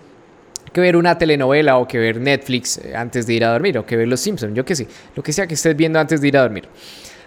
que 0.71 0.81
ver 0.81 0.95
una 0.95 1.17
telenovela 1.17 1.77
o 1.77 1.87
que 1.87 1.99
ver 1.99 2.19
Netflix 2.19 2.79
eh, 2.79 2.95
antes 2.95 3.27
de 3.27 3.33
ir 3.33 3.45
a 3.45 3.51
dormir 3.51 3.77
o 3.77 3.85
que 3.85 3.95
ver 3.95 4.07
Los 4.07 4.19
Simpsons, 4.19 4.55
yo 4.55 4.65
que 4.65 4.75
sé, 4.75 4.87
lo 5.15 5.21
que 5.21 5.31
sea 5.31 5.45
que 5.45 5.53
estés 5.53 5.75
viendo 5.75 5.99
antes 5.99 6.19
de 6.19 6.27
ir 6.27 6.37
a 6.37 6.41
dormir. 6.41 6.67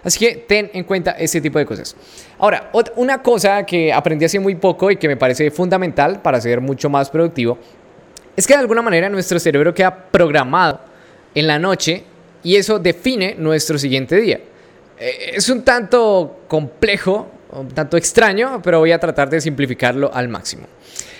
Así 0.03 0.19
que 0.19 0.45
ten 0.47 0.69
en 0.73 0.83
cuenta 0.83 1.11
ese 1.11 1.41
tipo 1.41 1.57
de 1.57 1.65
cosas. 1.65 1.95
Ahora, 2.37 2.69
una 2.95 3.21
cosa 3.21 3.65
que 3.65 3.91
aprendí 3.91 4.25
hace 4.25 4.39
muy 4.39 4.55
poco 4.55 4.91
y 4.91 4.97
que 4.97 5.07
me 5.07 5.17
parece 5.17 5.49
fundamental 5.49 6.21
para 6.21 6.39
ser 6.39 6.61
mucho 6.61 6.89
más 6.89 7.09
productivo 7.09 7.57
es 8.35 8.45
que 8.45 8.53
de 8.53 8.59
alguna 8.59 8.81
manera 8.81 9.09
nuestro 9.09 9.39
cerebro 9.39 9.73
queda 9.73 10.09
programado 10.11 10.79
en 11.33 11.47
la 11.47 11.59
noche 11.59 12.03
y 12.43 12.55
eso 12.55 12.79
define 12.79 13.35
nuestro 13.37 13.77
siguiente 13.77 14.15
día. 14.15 14.39
Eh, 14.99 15.31
es 15.35 15.49
un 15.49 15.63
tanto 15.63 16.41
complejo, 16.47 17.27
un 17.51 17.69
tanto 17.69 17.97
extraño, 17.97 18.61
pero 18.63 18.79
voy 18.79 18.91
a 18.91 18.99
tratar 18.99 19.29
de 19.29 19.41
simplificarlo 19.41 20.11
al 20.13 20.27
máximo. 20.27 20.67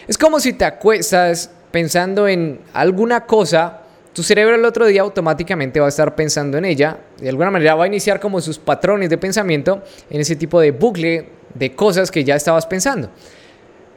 Es 0.07 0.17
como 0.17 0.39
si 0.39 0.53
te 0.53 0.65
acuestas 0.65 1.51
pensando 1.71 2.27
en 2.27 2.61
alguna 2.73 3.25
cosa, 3.25 3.81
tu 4.13 4.23
cerebro 4.23 4.55
el 4.55 4.65
otro 4.65 4.85
día 4.85 5.01
automáticamente 5.01 5.79
va 5.79 5.87
a 5.87 5.89
estar 5.89 6.15
pensando 6.15 6.57
en 6.57 6.65
ella, 6.65 6.97
de 7.19 7.29
alguna 7.29 7.51
manera 7.51 7.75
va 7.75 7.83
a 7.83 7.87
iniciar 7.87 8.19
como 8.19 8.41
sus 8.41 8.57
patrones 8.57 9.09
de 9.09 9.17
pensamiento 9.17 9.83
en 10.09 10.21
ese 10.21 10.35
tipo 10.35 10.59
de 10.59 10.71
bucle 10.71 11.29
de 11.53 11.75
cosas 11.75 12.09
que 12.09 12.23
ya 12.23 12.35
estabas 12.35 12.65
pensando. 12.65 13.09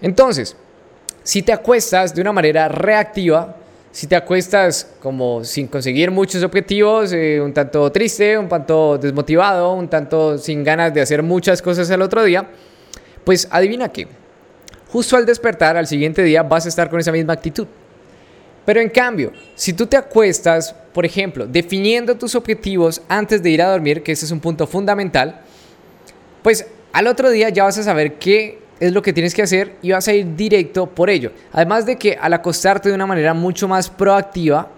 Entonces, 0.03 0.57
si 1.23 1.43
te 1.43 1.53
acuestas 1.53 2.15
de 2.15 2.21
una 2.21 2.33
manera 2.33 2.69
reactiva, 2.69 3.57
si 3.93 4.07
te 4.07 4.15
acuestas 4.15 4.89
como 5.01 5.45
sin 5.45 5.67
conseguir 5.67 6.11
muchos 6.11 6.43
objetivos, 6.43 7.13
eh, 7.13 7.41
un 7.41 7.53
tanto 7.53 7.91
triste, 7.91 8.39
un 8.39 8.49
tanto 8.49 8.99
desmotivado, 8.99 9.73
un 9.75 9.89
tanto 9.89 10.39
sin 10.39 10.63
ganas 10.63 10.95
de 10.95 11.01
hacer 11.01 11.23
muchas 11.23 11.61
cosas 11.61 11.91
el 11.91 12.01
otro 12.03 12.23
día, 12.23 12.49
pues 13.25 13.49
adivina 13.51 13.89
qué. 13.89 14.07
Justo 14.89 15.17
al 15.17 15.27
despertar, 15.27 15.77
al 15.77 15.87
siguiente 15.87 16.23
día, 16.23 16.43
vas 16.43 16.67
a 16.67 16.69
estar 16.69 16.89
con 16.89 17.01
esa 17.01 17.13
misma 17.13 17.33
actitud. 17.33 17.67
Pero 18.65 18.81
en 18.81 18.89
cambio, 18.89 19.33
si 19.55 19.73
tú 19.73 19.87
te 19.87 19.97
acuestas, 19.97 20.75
por 20.93 21.05
ejemplo, 21.05 21.47
definiendo 21.47 22.17
tus 22.17 22.35
objetivos 22.35 23.03
antes 23.09 23.43
de 23.43 23.51
ir 23.51 23.63
a 23.63 23.71
dormir, 23.71 24.03
que 24.03 24.13
ese 24.13 24.25
es 24.25 24.31
un 24.31 24.41
punto 24.41 24.67
fundamental, 24.67 25.41
pues 26.43 26.67
al 26.93 27.07
otro 27.07 27.31
día 27.31 27.49
ya 27.49 27.65
vas 27.65 27.79
a 27.79 27.83
saber 27.83 28.15
qué 28.15 28.59
es 28.81 28.93
lo 28.93 29.03
que 29.03 29.13
tienes 29.13 29.35
que 29.35 29.43
hacer 29.43 29.77
y 29.83 29.93
vas 29.93 30.09
a 30.09 30.15
ir 30.15 30.35
directo 30.35 30.87
por 30.87 31.11
ello. 31.11 31.33
Además 31.53 31.87
de 31.87 31.97
que 31.97 32.19
al 32.21 32.33
acostarte 32.33 32.89
de 32.89 32.95
una 32.95 33.07
manera 33.07 33.35
mucho 33.35 33.69
más 33.69 33.91
proactiva, 33.91 34.69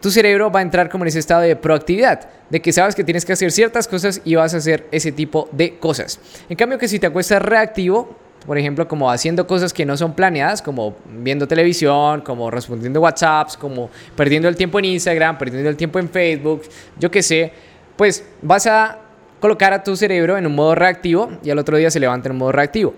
tu 0.00 0.10
cerebro 0.10 0.52
va 0.52 0.60
a 0.60 0.62
entrar 0.62 0.88
como 0.90 1.04
en 1.04 1.08
ese 1.08 1.18
estado 1.18 1.40
de 1.40 1.56
proactividad, 1.56 2.28
de 2.50 2.60
que 2.60 2.72
sabes 2.72 2.94
que 2.94 3.02
tienes 3.02 3.24
que 3.24 3.32
hacer 3.32 3.50
ciertas 3.50 3.88
cosas 3.88 4.20
y 4.24 4.34
vas 4.34 4.54
a 4.54 4.58
hacer 4.58 4.86
ese 4.92 5.10
tipo 5.10 5.48
de 5.50 5.78
cosas. 5.78 6.20
En 6.48 6.56
cambio 6.56 6.78
que 6.78 6.86
si 6.86 6.98
te 6.98 7.06
acuestas 7.06 7.40
reactivo, 7.40 8.14
por 8.46 8.58
ejemplo, 8.58 8.86
como 8.86 9.10
haciendo 9.10 9.46
cosas 9.46 9.72
que 9.72 9.84
no 9.84 9.96
son 9.96 10.14
planeadas, 10.14 10.62
como 10.62 10.94
viendo 11.06 11.48
televisión, 11.48 12.20
como 12.20 12.50
respondiendo 12.50 13.00
WhatsApps, 13.00 13.56
como 13.56 13.90
perdiendo 14.14 14.48
el 14.48 14.54
tiempo 14.54 14.78
en 14.78 14.84
Instagram, 14.84 15.38
perdiendo 15.38 15.68
el 15.68 15.76
tiempo 15.76 15.98
en 15.98 16.08
Facebook, 16.08 16.62
yo 16.98 17.10
qué 17.10 17.22
sé, 17.22 17.52
pues 17.96 18.24
vas 18.42 18.66
a 18.66 18.98
colocar 19.40 19.72
a 19.72 19.82
tu 19.82 19.96
cerebro 19.96 20.36
en 20.36 20.46
un 20.46 20.54
modo 20.54 20.74
reactivo 20.74 21.30
y 21.42 21.50
al 21.50 21.58
otro 21.58 21.76
día 21.76 21.90
se 21.90 21.98
levanta 21.98 22.28
en 22.28 22.32
un 22.32 22.38
modo 22.38 22.52
reactivo. 22.52 22.94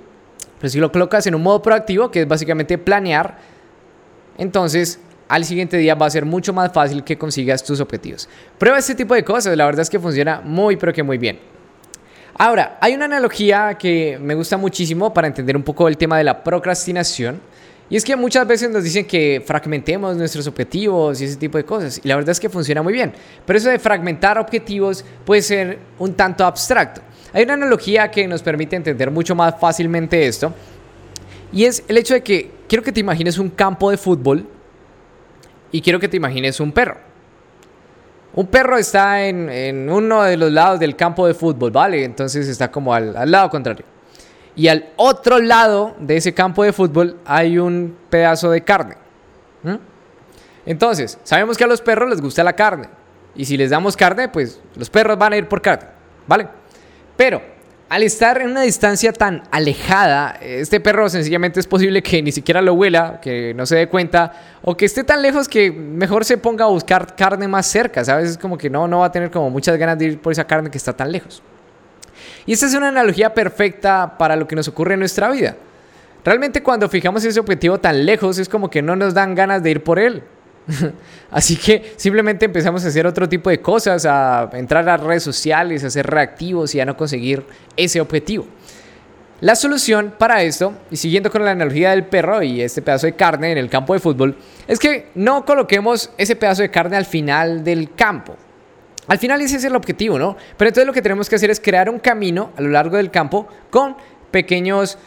Pero 0.58 0.68
si 0.68 0.78
lo 0.78 0.90
colocas 0.90 1.26
en 1.26 1.34
un 1.34 1.42
modo 1.42 1.62
proactivo, 1.62 2.10
que 2.10 2.22
es 2.22 2.28
básicamente 2.28 2.78
planear, 2.78 3.38
entonces 4.36 5.00
al 5.28 5.44
siguiente 5.44 5.76
día 5.76 5.94
va 5.94 6.06
a 6.06 6.10
ser 6.10 6.24
mucho 6.24 6.52
más 6.52 6.72
fácil 6.72 7.04
que 7.04 7.18
consigas 7.18 7.62
tus 7.62 7.80
objetivos. 7.80 8.28
Prueba 8.58 8.78
este 8.78 8.94
tipo 8.94 9.14
de 9.14 9.24
cosas, 9.24 9.56
la 9.56 9.66
verdad 9.66 9.82
es 9.82 9.90
que 9.90 10.00
funciona 10.00 10.40
muy 10.42 10.76
pero 10.76 10.92
que 10.92 11.02
muy 11.02 11.18
bien. 11.18 11.38
Ahora, 12.40 12.78
hay 12.80 12.94
una 12.94 13.06
analogía 13.06 13.76
que 13.76 14.16
me 14.20 14.34
gusta 14.34 14.56
muchísimo 14.56 15.12
para 15.12 15.26
entender 15.26 15.56
un 15.56 15.64
poco 15.64 15.88
el 15.88 15.96
tema 15.96 16.16
de 16.16 16.24
la 16.24 16.44
procrastinación. 16.44 17.40
Y 17.90 17.96
es 17.96 18.04
que 18.04 18.14
muchas 18.14 18.46
veces 18.46 18.70
nos 18.70 18.84
dicen 18.84 19.06
que 19.06 19.42
fragmentemos 19.44 20.16
nuestros 20.16 20.46
objetivos 20.46 21.20
y 21.20 21.24
ese 21.24 21.36
tipo 21.36 21.58
de 21.58 21.64
cosas. 21.64 22.00
Y 22.04 22.06
la 22.06 22.14
verdad 22.14 22.30
es 22.30 22.38
que 22.38 22.48
funciona 22.48 22.80
muy 22.80 22.92
bien. 22.92 23.12
Pero 23.44 23.58
eso 23.58 23.70
de 23.70 23.78
fragmentar 23.78 24.38
objetivos 24.38 25.04
puede 25.24 25.42
ser 25.42 25.78
un 25.98 26.14
tanto 26.14 26.44
abstracto. 26.44 27.00
Hay 27.32 27.44
una 27.44 27.54
analogía 27.54 28.10
que 28.10 28.26
nos 28.26 28.42
permite 28.42 28.76
entender 28.76 29.10
mucho 29.10 29.34
más 29.34 29.54
fácilmente 29.60 30.26
esto. 30.26 30.52
Y 31.52 31.64
es 31.64 31.82
el 31.88 31.96
hecho 31.96 32.14
de 32.14 32.22
que 32.22 32.50
quiero 32.68 32.82
que 32.82 32.92
te 32.92 33.00
imagines 33.00 33.38
un 33.38 33.50
campo 33.50 33.90
de 33.90 33.96
fútbol 33.96 34.46
y 35.72 35.80
quiero 35.80 35.98
que 35.98 36.08
te 36.08 36.16
imagines 36.16 36.60
un 36.60 36.72
perro. 36.72 36.96
Un 38.34 38.46
perro 38.46 38.76
está 38.76 39.26
en, 39.26 39.90
uno 39.90 40.22
de 40.22 40.36
los 40.36 40.52
lados 40.52 40.78
del 40.78 40.94
campo 40.94 41.26
de 41.26 41.34
fútbol, 41.34 41.70
¿vale? 41.70 42.04
Entonces 42.04 42.46
está 42.48 42.70
como 42.70 42.94
al, 42.94 43.30
lado 43.30 43.50
contrario. 43.50 43.84
Y 44.54 44.68
al 44.68 44.90
otro 44.96 45.38
lado 45.38 45.96
de 45.98 46.16
ese 46.16 46.34
campo 46.34 46.62
de 46.64 46.72
fútbol 46.72 47.16
hay 47.24 47.58
un 47.58 47.96
pedazo 48.10 48.50
de 48.50 48.62
carne. 48.62 48.96
Entonces, 50.66 51.18
sabemos 51.24 51.56
que 51.56 51.64
a 51.64 51.66
los 51.66 51.80
perros 51.80 52.10
les 52.10 52.20
gusta 52.20 52.44
la 52.44 52.52
carne. 52.52 52.88
Y 53.34 53.46
si 53.46 53.56
les 53.56 53.70
damos 53.70 53.96
carne, 53.96 54.28
pues 54.28 54.60
los 54.76 54.90
perros 54.90 55.16
van 55.16 55.32
a 55.32 55.36
ir 55.36 55.48
por 55.48 55.62
carne, 55.62 55.88
¿vale? 56.26 56.46
Pero 57.18 57.42
al 57.88 58.04
estar 58.04 58.40
en 58.40 58.50
una 58.50 58.62
distancia 58.62 59.12
tan 59.12 59.42
alejada, 59.50 60.38
este 60.40 60.78
perro 60.78 61.08
sencillamente 61.08 61.58
es 61.58 61.66
posible 61.66 62.00
que 62.00 62.22
ni 62.22 62.30
siquiera 62.30 62.62
lo 62.62 62.74
huela, 62.74 63.18
que 63.20 63.52
no 63.54 63.66
se 63.66 63.74
dé 63.74 63.88
cuenta, 63.88 64.32
o 64.62 64.76
que 64.76 64.84
esté 64.84 65.02
tan 65.02 65.20
lejos 65.20 65.48
que 65.48 65.72
mejor 65.72 66.24
se 66.24 66.38
ponga 66.38 66.66
a 66.66 66.68
buscar 66.68 67.16
carne 67.16 67.48
más 67.48 67.66
cerca, 67.66 68.04
¿sabes? 68.04 68.30
Es 68.30 68.38
como 68.38 68.56
que 68.56 68.70
no, 68.70 68.86
no 68.86 69.00
va 69.00 69.06
a 69.06 69.12
tener 69.12 69.32
como 69.32 69.50
muchas 69.50 69.76
ganas 69.76 69.98
de 69.98 70.04
ir 70.04 70.20
por 70.20 70.32
esa 70.32 70.46
carne 70.46 70.70
que 70.70 70.78
está 70.78 70.92
tan 70.92 71.10
lejos. 71.10 71.42
Y 72.46 72.52
esta 72.52 72.66
es 72.66 72.74
una 72.74 72.88
analogía 72.88 73.34
perfecta 73.34 74.16
para 74.16 74.36
lo 74.36 74.46
que 74.46 74.54
nos 74.54 74.68
ocurre 74.68 74.94
en 74.94 75.00
nuestra 75.00 75.28
vida. 75.28 75.56
Realmente 76.24 76.62
cuando 76.62 76.88
fijamos 76.88 77.24
ese 77.24 77.40
objetivo 77.40 77.78
tan 77.78 78.06
lejos 78.06 78.38
es 78.38 78.48
como 78.48 78.70
que 78.70 78.80
no 78.80 78.94
nos 78.94 79.12
dan 79.12 79.34
ganas 79.34 79.60
de 79.60 79.72
ir 79.72 79.82
por 79.82 79.98
él. 79.98 80.22
Así 81.30 81.56
que 81.56 81.94
simplemente 81.96 82.44
empezamos 82.44 82.84
a 82.84 82.88
hacer 82.88 83.06
otro 83.06 83.28
tipo 83.28 83.50
de 83.50 83.60
cosas, 83.60 84.04
a 84.06 84.50
entrar 84.52 84.88
a 84.88 84.96
redes 84.96 85.22
sociales, 85.22 85.84
a 85.84 85.90
ser 85.90 86.06
reactivos 86.06 86.74
y 86.74 86.80
a 86.80 86.84
no 86.84 86.96
conseguir 86.96 87.44
ese 87.76 88.00
objetivo. 88.00 88.46
La 89.40 89.54
solución 89.54 90.14
para 90.18 90.42
esto, 90.42 90.74
y 90.90 90.96
siguiendo 90.96 91.30
con 91.30 91.44
la 91.44 91.52
analogía 91.52 91.90
del 91.90 92.06
perro 92.06 92.42
y 92.42 92.60
este 92.60 92.82
pedazo 92.82 93.06
de 93.06 93.14
carne 93.14 93.52
en 93.52 93.58
el 93.58 93.70
campo 93.70 93.94
de 93.94 94.00
fútbol, 94.00 94.36
es 94.66 94.80
que 94.80 95.10
no 95.14 95.44
coloquemos 95.44 96.10
ese 96.18 96.34
pedazo 96.34 96.62
de 96.62 96.70
carne 96.70 96.96
al 96.96 97.04
final 97.04 97.62
del 97.62 97.94
campo. 97.94 98.36
Al 99.06 99.18
final 99.18 99.40
ese 99.40 99.56
es 99.56 99.64
el 99.64 99.76
objetivo, 99.76 100.18
¿no? 100.18 100.36
Pero 100.56 100.68
entonces 100.68 100.86
lo 100.86 100.92
que 100.92 101.02
tenemos 101.02 101.28
que 101.28 101.36
hacer 101.36 101.50
es 101.50 101.60
crear 101.60 101.88
un 101.88 102.00
camino 102.00 102.50
a 102.56 102.60
lo 102.60 102.68
largo 102.70 102.96
del 102.96 103.12
campo 103.12 103.46
con 103.70 103.96
pequeños 104.32 104.98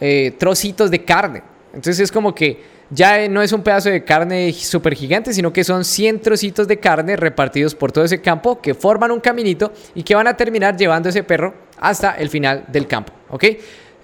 eh, 0.00 0.34
trocitos 0.38 0.90
de 0.90 1.04
carne. 1.04 1.42
Entonces 1.74 2.00
es 2.00 2.10
como 2.10 2.34
que 2.34 2.75
ya 2.90 3.28
no 3.28 3.42
es 3.42 3.52
un 3.52 3.62
pedazo 3.62 3.90
de 3.90 4.04
carne 4.04 4.52
súper 4.52 4.94
gigante, 4.94 5.32
sino 5.32 5.52
que 5.52 5.64
son 5.64 5.84
100 5.84 6.20
trocitos 6.20 6.68
de 6.68 6.78
carne 6.78 7.16
repartidos 7.16 7.74
por 7.74 7.90
todo 7.90 8.04
ese 8.04 8.20
campo 8.20 8.60
que 8.60 8.74
forman 8.74 9.10
un 9.10 9.20
caminito 9.20 9.72
y 9.94 10.02
que 10.02 10.14
van 10.14 10.26
a 10.26 10.36
terminar 10.36 10.76
llevando 10.76 11.08
ese 11.08 11.24
perro 11.24 11.54
hasta 11.78 12.12
el 12.12 12.28
final 12.28 12.64
del 12.68 12.86
campo. 12.86 13.12
¿ok? 13.30 13.44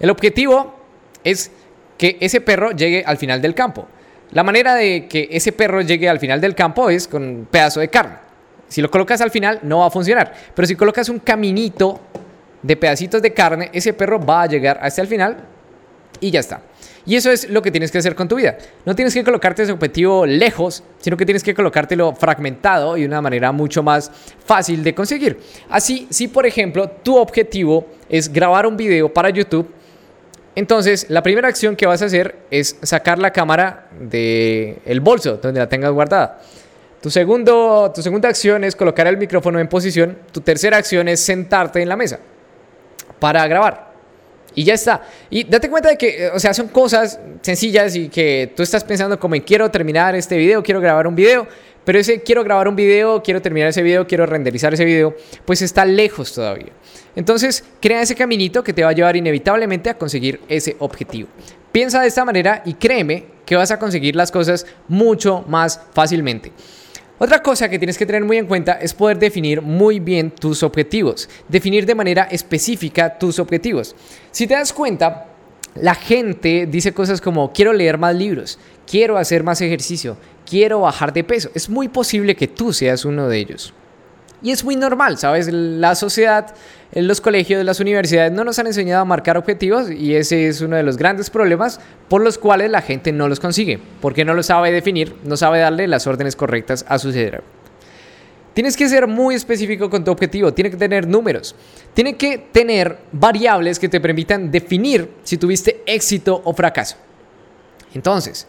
El 0.01 0.11
objetivo 0.11 0.75
es 1.23 1.51
que 1.97 2.17
ese 2.21 2.41
perro 2.41 2.73
llegue 2.73 3.05
al 3.07 3.17
final 3.17 3.41
del 3.41 3.55
campo. 3.55 3.87
La 4.33 4.43
manera 4.43 4.75
de 4.75 5.07
que 5.07 5.29
ese 5.31 5.53
perro 5.53 5.83
llegue 5.83 6.09
al 6.09 6.19
final 6.19 6.41
del 6.41 6.55
campo 6.55 6.91
es 6.91 7.07
con 7.07 7.23
un 7.23 7.47
pedazo 7.51 7.81
de 7.81 7.89
carne. 7.89 8.17
Si 8.67 8.81
lo 8.81 8.91
colocas 8.91 9.21
al 9.21 9.31
final 9.31 9.61
no 9.63 9.81
va 9.81 9.87
a 9.87 9.91
funcionar, 9.91 10.33
pero 10.55 10.67
si 10.67 10.75
colocas 10.75 11.09
un 11.09 11.19
caminito 11.19 12.01
de 12.63 12.77
pedacitos 12.77 13.21
de 13.21 13.33
carne, 13.33 13.71
ese 13.73 13.93
perro 13.93 14.19
va 14.19 14.43
a 14.43 14.47
llegar 14.47 14.79
hasta 14.83 15.03
el 15.03 15.09
final 15.09 15.37
y 16.19 16.31
ya 16.31 16.41
está. 16.41 16.63
Y 17.05 17.17
eso 17.17 17.31
es 17.31 17.51
lo 17.51 17.63
que 17.63 17.71
tienes 17.71 17.91
que 17.91 17.99
hacer 17.99 18.15
con 18.15 18.29
tu 18.29 18.37
vida. 18.37 18.57
No 18.85 18.95
tienes 18.95 19.13
que 19.13 19.25
colocarte 19.25 19.63
ese 19.63 19.73
objetivo 19.73 20.25
lejos, 20.25 20.85
sino 21.01 21.17
que 21.17 21.25
tienes 21.25 21.43
que 21.43 21.55
colocártelo 21.55 22.15
fragmentado 22.15 22.97
y 22.97 23.03
de 23.03 23.07
una 23.07 23.21
manera 23.21 23.51
mucho 23.51 23.83
más 23.83 24.11
fácil 24.45 24.85
de 24.85 24.95
conseguir. 24.95 25.39
Así, 25.69 26.07
si 26.11 26.29
por 26.29 26.47
ejemplo 26.47 26.89
tu 26.89 27.17
objetivo 27.17 27.87
es 28.09 28.33
grabar 28.33 28.67
un 28.67 28.77
video 28.77 29.13
para 29.13 29.31
YouTube, 29.31 29.69
entonces 30.55 31.07
la 31.09 31.23
primera 31.23 31.49
acción 31.49 31.75
que 31.75 31.87
vas 31.87 32.03
a 32.03 32.07
hacer 32.07 32.37
es 32.51 32.77
sacar 32.83 33.19
la 33.19 33.33
cámara 33.33 33.89
del 33.99 34.79
el 34.85 35.01
bolso 35.01 35.39
donde 35.39 35.59
la 35.59 35.69
tengas 35.69 35.91
guardada. 35.91 36.41
Tu, 37.01 37.11
segundo, 37.11 37.91
tu 37.93 38.01
segunda 38.01 38.29
acción 38.29 38.63
es 38.63 38.77
colocar 38.77 39.09
el 39.09 39.17
micrófono 39.17 39.59
en 39.59 39.67
posición. 39.67 40.19
Tu 40.31 40.41
tercera 40.41 40.77
acción 40.77 41.09
es 41.09 41.19
sentarte 41.19 41.83
en 41.83 41.89
la 41.89 41.97
mesa 41.97 42.21
para 43.19 43.45
grabar. 43.49 43.92
Y 44.55 44.65
ya 44.65 44.75
está. 44.75 45.03
Y 45.31 45.45
date 45.45 45.71
cuenta 45.71 45.89
de 45.89 45.97
que, 45.97 46.29
o 46.29 46.39
sea, 46.39 46.53
son 46.53 46.69
cosas 46.69 47.19
sencillas 47.41 47.97
y 47.97 48.09
que 48.09 48.53
tú 48.55 48.63
estás 48.63 48.85
pensando 48.85 49.19
como 49.19 49.37
quiero 49.45 49.71
terminar 49.71 50.15
este 50.15 50.37
video, 50.37 50.63
quiero 50.63 50.81
grabar 50.81 51.07
un 51.07 51.15
video, 51.15 51.47
pero 51.85 51.99
ese 51.99 52.23
quiero 52.23 52.45
grabar 52.45 52.69
un 52.69 52.77
video, 52.77 53.23
quiero 53.23 53.43
terminar 53.43 53.69
ese 53.69 53.83
video, 53.83 54.07
quiero 54.07 54.27
renderizar 54.27 54.75
ese 54.75 54.85
video, 54.85 55.17
pues 55.45 55.63
está 55.63 55.85
lejos 55.85 56.33
todavía. 56.35 56.73
Entonces, 57.17 57.65
crea 57.81 58.03
ese 58.03 58.15
caminito 58.15 58.63
que 58.63 58.73
te 58.73 58.83
va 58.85 58.91
a 58.91 58.93
llevar 58.93 59.17
inevitablemente 59.17 59.91
a 59.91 59.99
conseguir 59.99 60.41
ese 60.49 60.77
objetivo. 60.79 61.29
Piensa 61.73 62.01
de 62.01 62.09
esta 62.09 62.25
manera 62.25 62.63
y 62.65 62.75
créeme 62.75 63.25
que 63.47 63.57
vas 63.57 63.71
a 63.71 63.79
conseguir 63.79 64.15
las 64.15 64.31
cosas 64.31 64.67
mucho 64.89 65.45
más 65.49 65.81
fácilmente. 65.93 66.53
Otra 67.23 67.41
cosa 67.41 67.69
que 67.69 67.79
tienes 67.79 67.97
que 67.97 68.05
tener 68.05 68.25
muy 68.25 68.37
en 68.37 68.47
cuenta 68.47 68.73
es 68.73 68.95
poder 68.95 69.17
definir 69.17 69.63
muy 69.63 70.01
bien 70.01 70.33
tus 70.33 70.65
objetivos, 70.65 71.29
definir 71.47 71.87
de 71.87 71.95
manera 71.95 72.25
específica 72.25 73.17
tus 73.17 73.39
objetivos. 73.39 73.95
Si 74.33 74.49
te 74.49 74.55
das 74.55 74.73
cuenta, 74.73 75.29
la 75.77 75.95
gente 75.95 76.67
dice 76.67 76.93
cosas 76.93 77.21
como 77.21 77.53
quiero 77.53 77.73
leer 77.75 77.97
más 77.97 78.17
libros, 78.17 78.59
quiero 78.91 79.19
hacer 79.19 79.45
más 79.45 79.61
ejercicio, 79.61 80.17
quiero 80.45 80.81
bajar 80.81 81.13
de 81.13 81.23
peso. 81.23 81.49
Es 81.55 81.71
muy 81.71 81.87
posible 81.87 82.35
que 82.35 82.49
tú 82.49 82.73
seas 82.73 83.05
uno 83.05 83.29
de 83.29 83.39
ellos. 83.39 83.73
Y 84.43 84.51
es 84.51 84.65
muy 84.65 84.75
normal, 84.75 85.19
¿sabes? 85.19 85.49
La 85.53 85.95
sociedad, 85.95 86.55
los 86.93 87.21
colegios, 87.21 87.65
las 87.65 87.79
universidades 87.79 88.33
no 88.33 88.43
nos 88.43 88.59
han 88.59 88.67
enseñado 88.67 89.03
a 89.03 89.05
marcar 89.05 89.37
objetivos 89.37 89.91
y 89.91 90.17
ese 90.17 90.49
es 90.49 90.61
uno 90.61 90.77
de 90.77 90.83
los 90.83 90.97
grandes 90.97 91.31
problemas 91.31 91.81
por 92.09 92.23
los 92.23 92.39
cuales 92.39 92.71
la 92.71 92.83
gente 92.83 93.13
no 93.13 93.29
los 93.29 93.39
consigue, 93.39 93.79
porque 94.01 94.25
no 94.25 94.35
lo 94.35 94.43
sabe 94.43 94.73
definir, 94.73 95.15
no 95.25 95.37
sabe 95.37 95.61
darle 95.61 95.87
las 95.87 96.07
órdenes 96.09 96.35
correctas 96.35 96.85
a 96.89 96.99
su 96.99 97.13
cerebro. 97.13 97.45
Tienes 98.53 98.77
que 98.77 98.89
ser 98.89 99.07
muy 99.07 99.35
específico 99.35 99.89
con 99.89 100.05
tu 100.05 100.11
objetivo, 100.11 100.53
tiene 100.53 100.71
que 100.71 100.77
tener 100.77 101.07
números, 101.07 101.55
tiene 101.95 102.17
que 102.17 102.37
tener 102.37 102.99
variables 103.13 103.79
que 103.79 103.89
te 103.89 104.01
permitan 104.01 104.51
definir 104.51 105.09
si 105.23 105.39
tuviste 105.39 105.83
éxito 105.87 106.43
o 106.45 106.53
fracaso. 106.53 106.97
Entonces, 107.95 108.47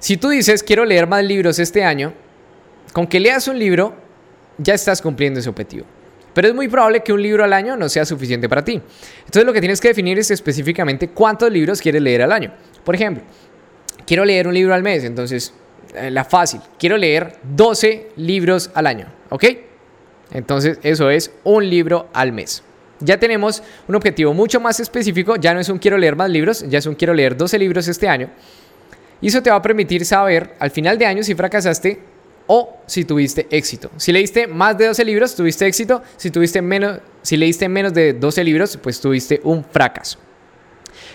si 0.00 0.16
tú 0.16 0.28
dices 0.28 0.62
quiero 0.62 0.84
leer 0.84 1.06
más 1.06 1.24
libros 1.24 1.58
este 1.60 1.84
año, 1.84 2.12
con 2.92 3.06
que 3.06 3.20
leas 3.20 3.48
un 3.48 3.58
libro 3.58 4.07
ya 4.58 4.74
estás 4.74 5.00
cumpliendo 5.00 5.40
ese 5.40 5.48
objetivo. 5.48 5.86
Pero 6.34 6.48
es 6.48 6.54
muy 6.54 6.68
probable 6.68 7.00
que 7.00 7.12
un 7.12 7.22
libro 7.22 7.42
al 7.42 7.52
año 7.52 7.76
no 7.76 7.88
sea 7.88 8.04
suficiente 8.04 8.48
para 8.48 8.64
ti. 8.64 8.80
Entonces 9.20 9.44
lo 9.44 9.52
que 9.52 9.60
tienes 9.60 9.80
que 9.80 9.88
definir 9.88 10.18
es 10.18 10.30
específicamente 10.30 11.08
cuántos 11.08 11.50
libros 11.50 11.80
quieres 11.80 12.02
leer 12.02 12.22
al 12.22 12.32
año. 12.32 12.52
Por 12.84 12.94
ejemplo, 12.94 13.24
quiero 14.06 14.24
leer 14.24 14.46
un 14.46 14.54
libro 14.54 14.74
al 14.74 14.82
mes, 14.82 15.04
entonces 15.04 15.52
eh, 15.94 16.10
la 16.10 16.24
fácil. 16.24 16.60
Quiero 16.78 16.96
leer 16.96 17.38
12 17.42 18.10
libros 18.16 18.70
al 18.74 18.86
año, 18.86 19.06
¿ok? 19.30 19.44
Entonces 20.32 20.78
eso 20.82 21.10
es 21.10 21.30
un 21.44 21.68
libro 21.68 22.08
al 22.12 22.32
mes. 22.32 22.62
Ya 23.00 23.18
tenemos 23.18 23.62
un 23.86 23.94
objetivo 23.94 24.34
mucho 24.34 24.60
más 24.60 24.80
específico, 24.80 25.36
ya 25.36 25.54
no 25.54 25.60
es 25.60 25.68
un 25.68 25.78
quiero 25.78 25.96
leer 25.96 26.16
más 26.16 26.30
libros, 26.30 26.64
ya 26.68 26.78
es 26.78 26.86
un 26.86 26.94
quiero 26.94 27.14
leer 27.14 27.36
12 27.36 27.58
libros 27.58 27.88
este 27.88 28.08
año. 28.08 28.30
Y 29.20 29.28
eso 29.28 29.42
te 29.42 29.50
va 29.50 29.56
a 29.56 29.62
permitir 29.62 30.04
saber 30.04 30.54
al 30.58 30.70
final 30.70 30.98
de 30.98 31.06
año 31.06 31.22
si 31.22 31.34
fracasaste 31.34 32.00
o 32.48 32.80
si 32.86 33.04
tuviste 33.04 33.46
éxito. 33.50 33.90
Si 33.96 34.10
leíste 34.10 34.48
más 34.48 34.76
de 34.76 34.86
12 34.86 35.04
libros, 35.04 35.36
tuviste 35.36 35.66
éxito. 35.66 36.02
Si, 36.16 36.30
tuviste 36.30 36.60
menos, 36.60 36.98
si 37.22 37.36
leíste 37.36 37.68
menos 37.68 37.94
de 37.94 38.14
12 38.14 38.42
libros, 38.42 38.76
pues 38.82 39.00
tuviste 39.00 39.40
un 39.44 39.64
fracaso. 39.64 40.18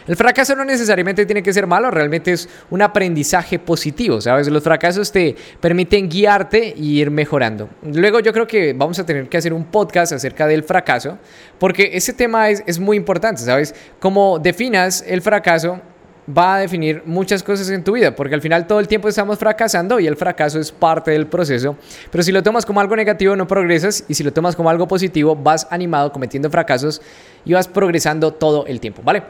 El 0.08 0.18
fracaso 0.18 0.56
no 0.56 0.66
necesariamente 0.66 1.26
tiene 1.26 1.42
que 1.42 1.54
ser 1.54 1.66
malo, 1.66 1.90
realmente 1.90 2.34
es 2.34 2.50
un 2.70 2.82
aprendizaje 2.82 3.58
positivo, 3.58 4.20
¿sabes? 4.20 4.50
Los 4.50 4.62
fracasos 4.62 5.12
te 5.12 5.36
permiten 5.62 6.10
guiarte 6.10 6.74
y 6.76 7.00
ir 7.00 7.10
mejorando. 7.10 7.70
Luego 7.84 8.20
yo 8.20 8.34
creo 8.34 8.46
que 8.46 8.74
vamos 8.74 9.00
a 9.00 9.06
tener 9.06 9.30
que 9.30 9.38
hacer 9.38 9.54
un 9.54 9.64
podcast 9.66 10.12
acerca 10.12 10.46
del 10.46 10.64
fracaso, 10.64 11.18
porque 11.58 11.92
ese 11.94 12.12
tema 12.12 12.50
es, 12.50 12.64
es 12.68 12.80
muy 12.80 12.98
importante, 12.98 13.44
¿sabes? 13.44 13.74
Como 14.00 14.40
definas 14.40 15.06
el 15.08 15.22
fracaso, 15.22 15.80
va 16.28 16.56
a 16.56 16.60
definir 16.60 17.04
muchas 17.06 17.44
cosas 17.44 17.70
en 17.70 17.84
tu 17.84 17.94
vida, 17.94 18.16
porque 18.16 18.36
al 18.36 18.42
final 18.42 18.66
todo 18.68 18.80
el 18.80 18.88
tiempo 18.88 19.08
estamos 19.08 19.38
fracasando 19.38 20.00
y 20.00 20.08
el 20.08 20.16
fracaso 20.16 20.60
es 20.60 20.72
parte 20.72 21.12
del 21.12 21.28
proceso. 21.28 21.78
Pero 22.12 22.24
si 22.24 22.32
lo 22.32 22.44
tomas 22.44 22.66
como 22.66 22.80
algo 22.80 22.96
negativo 22.96 23.36
no 23.36 23.48
progresas 23.48 24.06
y 24.08 24.14
si 24.14 24.24
lo 24.24 24.32
tomas 24.32 24.56
como 24.56 24.70
algo 24.70 24.88
positivo 24.88 25.36
vas 25.36 25.68
animado 25.70 26.12
cometiendo 26.12 26.50
fracasos 26.50 27.02
y 27.46 27.54
vas 27.54 27.68
progresando 27.68 28.34
todo 28.34 28.66
el 28.66 28.80
tiempo, 28.80 29.02
¿vale? 29.04 29.24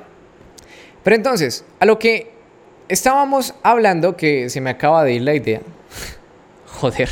Pero 1.04 1.16
entonces, 1.16 1.66
a 1.80 1.86
lo 1.86 2.00
que 2.00 2.32
estábamos 2.88 3.56
hablando, 3.64 4.16
que 4.16 4.50
se 4.50 4.62
me 4.62 4.70
acaba 4.70 5.04
de 5.04 5.14
ir 5.14 5.22
la 5.24 5.34
idea. 5.34 5.62
Joder. 6.68 7.10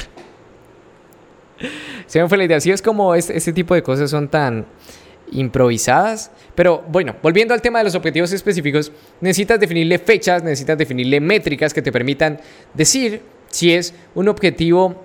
Se 2.05 2.21
me 2.21 2.27
fue 2.27 2.37
la 2.37 2.45
idea. 2.45 2.59
Si 2.59 2.71
es 2.71 2.81
como 2.81 3.15
este, 3.15 3.37
este 3.37 3.53
tipo 3.53 3.73
de 3.73 3.83
cosas 3.83 4.09
son 4.09 4.27
tan 4.27 4.65
improvisadas. 5.31 6.31
Pero 6.55 6.83
bueno, 6.89 7.15
volviendo 7.21 7.53
al 7.53 7.61
tema 7.61 7.79
de 7.79 7.85
los 7.85 7.95
objetivos 7.95 8.31
específicos, 8.31 8.91
necesitas 9.19 9.59
definirle 9.59 9.97
fechas, 9.97 10.43
necesitas 10.43 10.77
definirle 10.77 11.19
métricas 11.19 11.73
que 11.73 11.81
te 11.81 11.91
permitan 11.91 12.39
decir 12.73 13.21
si 13.49 13.73
es 13.73 13.93
un 14.15 14.27
objetivo 14.27 14.95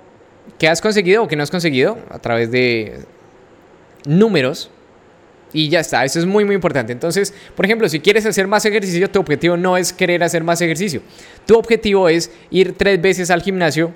que 0.58 0.68
has 0.68 0.80
conseguido 0.80 1.24
o 1.24 1.28
que 1.28 1.36
no 1.36 1.42
has 1.42 1.50
conseguido 1.50 1.98
a 2.10 2.18
través 2.18 2.50
de 2.50 3.00
números. 4.06 4.70
Y 5.52 5.68
ya 5.68 5.80
está, 5.80 6.04
eso 6.04 6.18
es 6.18 6.26
muy 6.26 6.44
muy 6.44 6.54
importante. 6.54 6.92
Entonces, 6.92 7.32
por 7.54 7.64
ejemplo, 7.64 7.88
si 7.88 8.00
quieres 8.00 8.26
hacer 8.26 8.46
más 8.46 8.64
ejercicio, 8.64 9.08
tu 9.10 9.20
objetivo 9.20 9.56
no 9.56 9.76
es 9.76 9.92
querer 9.92 10.22
hacer 10.22 10.44
más 10.44 10.60
ejercicio. 10.60 11.00
Tu 11.46 11.56
objetivo 11.56 12.08
es 12.08 12.30
ir 12.50 12.74
tres 12.76 13.00
veces 13.00 13.30
al 13.30 13.42
gimnasio 13.42 13.94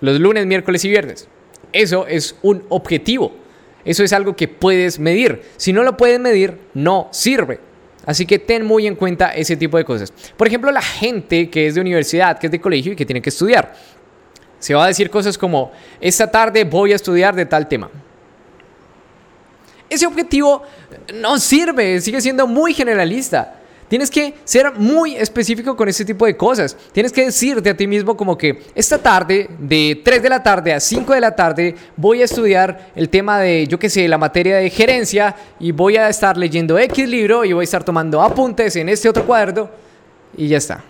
los 0.00 0.18
lunes, 0.18 0.46
miércoles 0.46 0.84
y 0.84 0.90
viernes. 0.90 1.28
Eso 1.72 2.06
es 2.06 2.36
un 2.42 2.64
objetivo. 2.68 3.41
Eso 3.84 4.04
es 4.04 4.12
algo 4.12 4.36
que 4.36 4.48
puedes 4.48 4.98
medir. 4.98 5.42
Si 5.56 5.72
no 5.72 5.82
lo 5.82 5.96
puedes 5.96 6.20
medir, 6.20 6.58
no 6.74 7.08
sirve. 7.10 7.60
Así 8.04 8.26
que 8.26 8.38
ten 8.38 8.64
muy 8.64 8.86
en 8.86 8.96
cuenta 8.96 9.30
ese 9.30 9.56
tipo 9.56 9.76
de 9.76 9.84
cosas. 9.84 10.12
Por 10.36 10.46
ejemplo, 10.46 10.70
la 10.72 10.82
gente 10.82 11.48
que 11.48 11.66
es 11.66 11.74
de 11.74 11.80
universidad, 11.80 12.38
que 12.38 12.48
es 12.48 12.50
de 12.50 12.60
colegio 12.60 12.92
y 12.92 12.96
que 12.96 13.06
tiene 13.06 13.22
que 13.22 13.30
estudiar. 13.30 13.74
Se 14.58 14.74
va 14.74 14.84
a 14.84 14.88
decir 14.88 15.10
cosas 15.10 15.36
como, 15.38 15.72
esta 16.00 16.30
tarde 16.30 16.64
voy 16.64 16.92
a 16.92 16.96
estudiar 16.96 17.34
de 17.34 17.46
tal 17.46 17.68
tema. 17.68 17.90
Ese 19.88 20.06
objetivo 20.06 20.62
no 21.14 21.38
sirve, 21.38 22.00
sigue 22.00 22.20
siendo 22.20 22.46
muy 22.46 22.72
generalista. 22.72 23.61
Tienes 23.92 24.10
que 24.10 24.32
ser 24.44 24.72
muy 24.78 25.16
específico 25.16 25.76
con 25.76 25.86
ese 25.86 26.02
tipo 26.02 26.24
de 26.24 26.34
cosas. 26.34 26.74
Tienes 26.92 27.12
que 27.12 27.26
decirte 27.26 27.68
a 27.68 27.76
ti 27.76 27.86
mismo 27.86 28.16
como 28.16 28.38
que 28.38 28.62
esta 28.74 28.96
tarde, 28.96 29.50
de 29.58 30.00
3 30.02 30.22
de 30.22 30.28
la 30.30 30.42
tarde 30.42 30.72
a 30.72 30.80
5 30.80 31.12
de 31.12 31.20
la 31.20 31.36
tarde, 31.36 31.74
voy 31.94 32.22
a 32.22 32.24
estudiar 32.24 32.90
el 32.96 33.10
tema 33.10 33.38
de, 33.38 33.66
yo 33.66 33.78
qué 33.78 33.90
sé, 33.90 34.08
la 34.08 34.16
materia 34.16 34.56
de 34.56 34.70
gerencia 34.70 35.36
y 35.60 35.72
voy 35.72 35.98
a 35.98 36.08
estar 36.08 36.38
leyendo 36.38 36.78
X 36.78 37.06
libro 37.06 37.44
y 37.44 37.52
voy 37.52 37.64
a 37.64 37.64
estar 37.64 37.84
tomando 37.84 38.22
apuntes 38.22 38.76
en 38.76 38.88
este 38.88 39.10
otro 39.10 39.26
cuaderno 39.26 39.68
y 40.38 40.48
ya 40.48 40.56
está. 40.56 40.82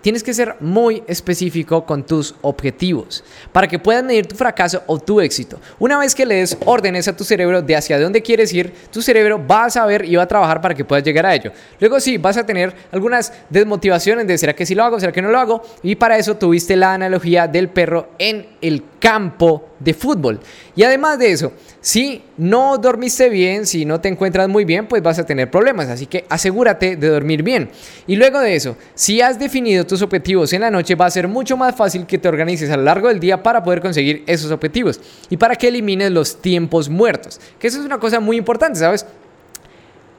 Tienes 0.00 0.22
que 0.22 0.32
ser 0.32 0.54
muy 0.60 1.02
específico 1.08 1.84
con 1.84 2.06
tus 2.06 2.34
objetivos 2.42 3.24
para 3.52 3.66
que 3.66 3.78
puedas 3.78 4.04
medir 4.04 4.26
tu 4.26 4.36
fracaso 4.36 4.82
o 4.86 4.98
tu 4.98 5.20
éxito. 5.20 5.58
Una 5.78 5.98
vez 5.98 6.14
que 6.14 6.24
le 6.24 6.36
des 6.36 6.56
órdenes 6.66 7.08
a 7.08 7.16
tu 7.16 7.24
cerebro 7.24 7.62
de 7.62 7.76
hacia 7.76 7.98
dónde 7.98 8.22
quieres 8.22 8.52
ir, 8.52 8.72
tu 8.92 9.02
cerebro 9.02 9.44
va 9.44 9.64
a 9.64 9.70
saber 9.70 10.04
y 10.04 10.14
va 10.14 10.22
a 10.22 10.28
trabajar 10.28 10.60
para 10.60 10.74
que 10.74 10.84
puedas 10.84 11.04
llegar 11.04 11.26
a 11.26 11.34
ello. 11.34 11.50
Luego 11.80 11.98
sí, 11.98 12.16
vas 12.16 12.36
a 12.36 12.46
tener 12.46 12.72
algunas 12.92 13.32
desmotivaciones 13.50 14.26
de 14.26 14.38
será 14.38 14.54
que 14.54 14.66
sí 14.66 14.74
lo 14.74 14.84
hago, 14.84 15.00
será 15.00 15.12
que 15.12 15.22
no 15.22 15.30
lo 15.30 15.38
hago. 15.38 15.62
Y 15.82 15.96
para 15.96 16.16
eso 16.16 16.36
tuviste 16.36 16.76
la 16.76 16.94
analogía 16.94 17.48
del 17.48 17.68
perro 17.68 18.10
en 18.18 18.46
el 18.60 18.84
campo 19.00 19.70
de 19.78 19.94
fútbol. 19.94 20.40
Y 20.76 20.82
además 20.82 21.18
de 21.18 21.32
eso, 21.32 21.52
si 21.88 22.22
no 22.36 22.76
dormiste 22.76 23.30
bien, 23.30 23.64
si 23.64 23.86
no 23.86 23.98
te 23.98 24.10
encuentras 24.10 24.46
muy 24.46 24.66
bien, 24.66 24.86
pues 24.86 25.02
vas 25.02 25.18
a 25.18 25.24
tener 25.24 25.50
problemas. 25.50 25.88
Así 25.88 26.04
que 26.04 26.26
asegúrate 26.28 26.96
de 26.96 27.08
dormir 27.08 27.42
bien. 27.42 27.70
Y 28.06 28.16
luego 28.16 28.40
de 28.40 28.54
eso, 28.54 28.76
si 28.94 29.22
has 29.22 29.38
definido 29.38 29.86
tus 29.86 30.02
objetivos 30.02 30.52
en 30.52 30.60
la 30.60 30.70
noche, 30.70 30.96
va 30.96 31.06
a 31.06 31.10
ser 31.10 31.28
mucho 31.28 31.56
más 31.56 31.74
fácil 31.74 32.04
que 32.04 32.18
te 32.18 32.28
organices 32.28 32.68
a 32.68 32.76
lo 32.76 32.82
largo 32.82 33.08
del 33.08 33.18
día 33.18 33.42
para 33.42 33.62
poder 33.62 33.80
conseguir 33.80 34.22
esos 34.26 34.50
objetivos. 34.50 35.00
Y 35.30 35.38
para 35.38 35.56
que 35.56 35.68
elimines 35.68 36.10
los 36.10 36.42
tiempos 36.42 36.90
muertos. 36.90 37.40
Que 37.58 37.68
eso 37.68 37.80
es 37.80 37.86
una 37.86 37.98
cosa 37.98 38.20
muy 38.20 38.36
importante, 38.36 38.80
¿sabes? 38.80 39.06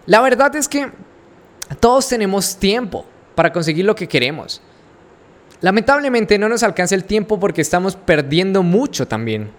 La 0.07 0.21
verdad 0.21 0.55
es 0.55 0.67
que 0.67 0.89
todos 1.79 2.09
tenemos 2.09 2.57
tiempo 2.57 3.05
para 3.35 3.53
conseguir 3.53 3.85
lo 3.85 3.93
que 3.93 4.07
queremos. 4.07 4.59
Lamentablemente 5.61 6.39
no 6.39 6.49
nos 6.49 6.63
alcanza 6.63 6.95
el 6.95 7.03
tiempo 7.03 7.39
porque 7.39 7.61
estamos 7.61 7.95
perdiendo 7.95 8.63
mucho 8.63 9.07
también. 9.07 9.51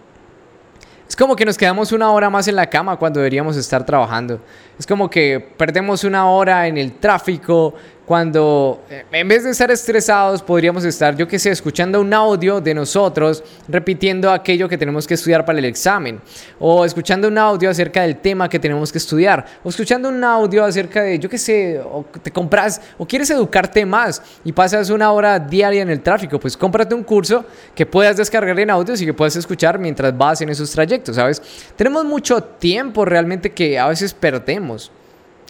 Es 1.11 1.16
como 1.16 1.35
que 1.35 1.44
nos 1.44 1.59
quedamos 1.59 1.90
una 1.90 2.12
hora 2.12 2.31
más 2.31 2.46
en 2.46 2.55
la 2.55 2.70
cama 2.70 2.96
cuando 2.96 3.18
deberíamos 3.18 3.57
estar 3.57 3.85
trabajando. 3.85 4.40
Es 4.81 4.87
como 4.87 5.11
que 5.11 5.38
perdemos 5.59 6.05
una 6.05 6.31
hora 6.31 6.66
en 6.66 6.79
el 6.79 6.93
tráfico, 6.93 7.75
cuando 8.11 8.83
eh, 8.90 9.05
en 9.12 9.29
vez 9.29 9.45
de 9.45 9.51
estar 9.51 9.71
estresados 9.71 10.43
podríamos 10.43 10.85
estar, 10.85 11.16
yo 11.16 11.29
qué 11.29 11.38
sé, 11.38 11.53
escuchando 11.53 12.01
un 12.01 12.12
audio 12.12 12.61
de 12.61 12.75
nosotros 12.75 13.45
repitiendo 13.69 14.33
aquello 14.33 14.69
que 14.69 14.77
tenemos 14.77 15.07
que 15.07 15.14
estudiar 15.14 15.45
para 15.45 15.61
el 15.61 15.64
examen, 15.64 16.21
o 16.59 16.85
escuchando 16.85 17.29
un 17.29 17.38
audio 17.38 17.71
acerca 17.71 18.03
del 18.03 18.16
tema 18.16 18.49
que 18.49 18.59
tenemos 18.59 18.90
que 18.90 18.99
estudiar, 18.99 19.47
o 19.62 19.69
escuchando 19.69 20.09
un 20.09 20.25
audio 20.25 20.64
acerca 20.64 21.03
de, 21.03 21.21
yo 21.21 21.29
qué 21.29 21.38
sé, 21.38 21.79
o 21.79 22.05
te 22.21 22.33
compras, 22.33 22.81
o 22.99 23.07
quieres 23.07 23.31
educarte 23.31 23.87
más 23.87 24.21
y 24.43 24.51
pasas 24.51 24.90
una 24.90 25.12
hora 25.12 25.38
diaria 25.38 25.83
en 25.83 25.90
el 25.90 26.01
tráfico, 26.01 26.40
pues 26.40 26.57
cómprate 26.57 26.97
un 26.97 27.05
curso 27.05 27.45
que 27.77 27.87
puedas 27.87 28.16
descargar 28.16 28.59
en 28.59 28.71
audios 28.71 29.01
y 29.01 29.07
que 29.07 29.14
puedas 29.14 29.37
escuchar 29.37 29.79
mientras 29.79 30.19
vas 30.19 30.40
en 30.40 30.49
esos 30.49 30.73
trayectos, 30.73 31.14
¿sabes? 31.14 31.40
Tenemos 31.77 32.05
mucho 32.05 32.43
tiempo 32.43 33.05
realmente 33.05 33.53
que 33.53 33.79
a 33.79 33.87
veces 33.87 34.12
perdemos. 34.12 34.70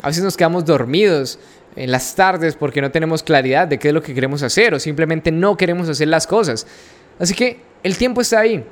A 0.03 0.09
veces 0.09 0.25
nos 0.25 0.37
quedamos 0.37 0.65
dormidos 0.65 1.39
en 1.77 1.91
las 1.91 2.15
tardes 2.15 2.57
porque 2.57 2.81
no 2.81 2.91
tenemos 2.91 3.23
claridad 3.23 3.69
de 3.69 3.79
qué 3.79 3.89
es 3.89 3.95
lo 3.95 4.03
que 4.03 4.15
queremos 4.15 4.43
hacer 4.43 4.75
o 4.75 4.81
simplemente 4.81 5.31
no 5.31 5.57
queremos 5.57 5.89
hacer 5.89 6.09
las 6.09 6.27
cosas. 6.27 6.67
Así 7.19 7.35
que 7.35 7.61
el 7.83 7.97
tiempo 7.97 8.21
está 8.21 8.41
ahí. 8.41 8.65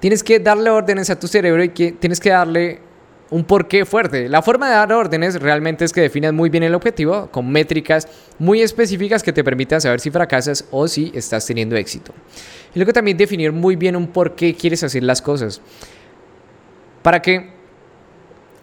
Tienes 0.00 0.22
que 0.22 0.38
darle 0.38 0.70
órdenes 0.70 1.10
a 1.10 1.18
tu 1.18 1.26
cerebro 1.26 1.62
y 1.62 1.70
que 1.70 1.92
tienes 1.92 2.20
que 2.20 2.30
darle 2.30 2.80
un 3.30 3.44
porqué 3.44 3.84
fuerte. 3.84 4.28
La 4.28 4.42
forma 4.42 4.68
de 4.68 4.74
dar 4.74 4.92
órdenes 4.92 5.40
realmente 5.40 5.84
es 5.84 5.92
que 5.92 6.00
definas 6.00 6.32
muy 6.32 6.48
bien 6.48 6.62
el 6.62 6.74
objetivo 6.74 7.28
con 7.30 7.50
métricas 7.50 8.08
muy 8.38 8.62
específicas 8.62 9.22
que 9.22 9.32
te 9.32 9.44
permitan 9.44 9.80
saber 9.80 10.00
si 10.00 10.10
fracasas 10.10 10.64
o 10.70 10.88
si 10.88 11.12
estás 11.14 11.44
teniendo 11.44 11.76
éxito. 11.76 12.14
Y 12.74 12.78
luego 12.78 12.92
también 12.92 13.16
definir 13.16 13.52
muy 13.52 13.76
bien 13.76 13.96
un 13.96 14.06
por 14.06 14.34
qué 14.34 14.54
quieres 14.54 14.82
hacer 14.82 15.02
las 15.02 15.20
cosas. 15.20 15.60
Para 17.02 17.20
que 17.20 17.57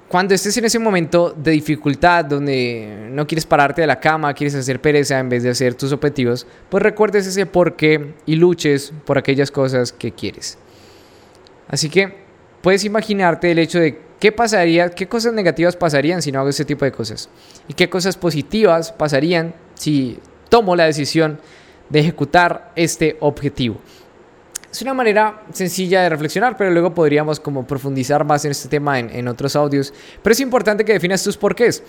cuando 0.07 0.35
estés 0.35 0.55
en 0.57 0.65
ese 0.65 0.77
momento 0.77 1.35
de 1.35 1.51
dificultad 1.51 2.25
donde 2.25 3.09
no 3.11 3.25
quieres 3.25 3.45
pararte 3.45 3.81
de 3.81 3.87
la 3.87 3.99
cama, 3.99 4.33
quieres 4.33 4.53
hacer 4.53 4.79
pereza 4.79 5.17
en 5.19 5.29
vez 5.29 5.41
de 5.41 5.49
hacer 5.49 5.73
tus 5.73 5.91
objetivos, 5.91 6.45
pues 6.69 6.83
recuerdes 6.83 7.25
ese 7.25 7.45
por 7.45 7.75
qué 7.75 8.13
y 8.25 8.35
luches 8.35 8.93
por 9.05 9.17
aquellas 9.17 9.49
cosas 9.49 9.91
que 9.91 10.11
quieres. 10.11 10.59
Así 11.67 11.89
que 11.89 12.13
puedes 12.61 12.85
imaginarte 12.85 13.51
el 13.51 13.59
hecho 13.59 13.79
de 13.79 13.99
qué 14.19 14.31
pasaría, 14.31 14.89
qué 14.89 15.07
cosas 15.07 15.33
negativas 15.33 15.75
pasarían 15.75 16.21
si 16.21 16.31
no 16.31 16.39
hago 16.39 16.49
ese 16.49 16.65
tipo 16.65 16.85
de 16.85 16.91
cosas 16.91 17.29
y 17.67 17.73
qué 17.73 17.89
cosas 17.89 18.15
positivas 18.15 18.91
pasarían 18.91 19.55
si 19.73 20.19
tomo 20.49 20.75
la 20.75 20.85
decisión 20.85 21.39
de 21.89 21.99
ejecutar 21.99 22.71
este 22.75 23.17
objetivo. 23.21 23.79
Es 24.75 24.81
una 24.81 24.93
manera 24.93 25.39
sencilla 25.53 26.01
de 26.01 26.09
reflexionar, 26.09 26.57
pero 26.57 26.69
luego 26.69 26.93
podríamos 26.93 27.39
como 27.39 27.65
profundizar 27.65 28.25
más 28.25 28.43
en 28.43 28.51
este 28.51 28.67
tema 28.67 28.99
en, 28.99 29.25
otros 29.29 29.55
audios. 29.55 29.93
Pero 30.21 30.33
es 30.33 30.39
importante 30.41 30.83
que 30.83 30.91
definas 30.91 31.23
tus 31.23 31.37
porqués. 31.37 31.81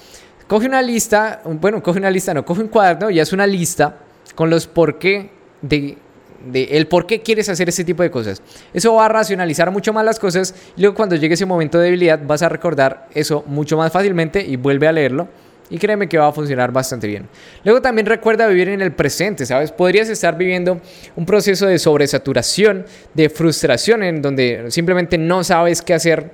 Coge 0.46 0.68
una 0.68 0.81
lista, 0.81 1.42
bueno, 1.44 1.83
coge 1.83 1.99
una 1.99 2.12
lista, 2.12 2.33
no, 2.33 2.44
coge 2.44 2.61
un 2.61 2.68
cuaderno 2.68 3.11
y 3.11 3.18
haz 3.18 3.33
una 3.33 3.44
lista 3.44 3.99
con 4.37 4.51
los 4.51 4.68
por 4.68 5.01
qué 5.01 5.33
de, 5.62 5.99
de, 6.46 6.62
el 6.77 6.87
por 6.87 7.09
qué 7.09 7.22
quieres 7.22 7.49
hacer 7.49 7.68
ese 7.68 7.83
tipo 7.83 8.05
de 8.05 8.11
cosas. 8.12 8.40
Eso 8.72 8.94
va 8.94 9.07
a 9.07 9.09
racionalizar 9.09 9.72
mucho 9.72 9.92
más 9.92 10.05
las 10.05 10.20
cosas 10.20 10.55
luego 10.77 10.94
cuando 10.94 11.16
llegue 11.16 11.35
ese 11.35 11.44
momento 11.44 11.79
de 11.79 11.87
debilidad 11.87 12.20
vas 12.25 12.42
a 12.42 12.49
recordar 12.49 13.09
eso 13.14 13.42
mucho 13.49 13.77
más 13.77 13.90
fácilmente 13.90 14.46
y 14.46 14.55
vuelve 14.55 14.87
a 14.87 14.92
leerlo 14.92 15.27
Y 15.68 15.79
créeme 15.79 16.09
que 16.09 16.16
va 16.18 16.29
a 16.29 16.33
funcionar 16.33 16.70
bastante 16.70 17.07
bien. 17.07 17.29
Luego 17.64 17.83
también 17.83 18.07
recuerda 18.07 18.46
vivir 18.46 18.68
en 18.68 18.81
el 18.81 18.92
presente, 18.92 19.44
¿sabes? 19.46 19.72
Podrías 19.72 20.09
estar 20.09 20.37
viviendo 20.37 20.81
un 21.16 21.26
proceso 21.26 21.66
de 21.66 21.79
sobresaturación, 21.79 22.87
de 23.14 23.29
frustración, 23.29 24.02
en 24.02 24.22
donde 24.22 24.66
simplemente 24.70 25.18
no 25.18 25.42
sabes 25.42 25.83
qué 25.83 25.94
hacer 25.94 26.31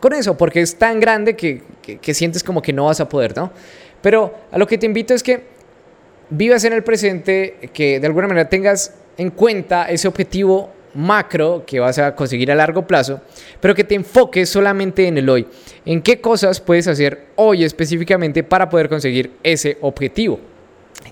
con 0.00 0.12
eso, 0.12 0.36
porque 0.36 0.60
es 0.60 0.76
tan 0.76 1.00
grande 1.00 1.36
que, 1.36 1.62
que 2.00 2.14
sientes 2.14 2.42
como 2.42 2.60
que 2.60 2.72
no 2.72 2.86
vas 2.86 3.00
a 3.00 3.08
poder, 3.08 3.36
¿no? 3.36 3.52
Pero 4.02 4.34
a 4.50 4.58
lo 4.58 4.66
que 4.66 4.76
te 4.76 4.86
invito 4.86 5.14
es 5.14 5.22
que 5.22 5.44
vivas 6.28 6.64
en 6.64 6.72
el 6.72 6.82
presente, 6.82 7.70
que 7.72 8.00
de 8.00 8.06
alguna 8.06 8.28
manera 8.28 8.48
tengas 8.48 8.94
en 9.16 9.30
cuenta 9.30 9.88
ese 9.90 10.08
objetivo 10.08 10.70
macro 10.94 11.64
que 11.66 11.80
vas 11.80 11.98
a 11.98 12.14
conseguir 12.14 12.50
a 12.50 12.54
largo 12.54 12.86
plazo, 12.86 13.20
pero 13.60 13.74
que 13.74 13.84
te 13.84 13.94
enfoques 13.94 14.48
solamente 14.48 15.06
en 15.06 15.18
el 15.18 15.28
hoy. 15.28 15.46
¿En 15.84 16.02
qué 16.02 16.20
cosas 16.20 16.60
puedes 16.60 16.88
hacer 16.88 17.28
hoy 17.36 17.64
específicamente 17.64 18.42
para 18.42 18.68
poder 18.68 18.88
conseguir 18.88 19.32
ese 19.42 19.78
objetivo? 19.80 20.40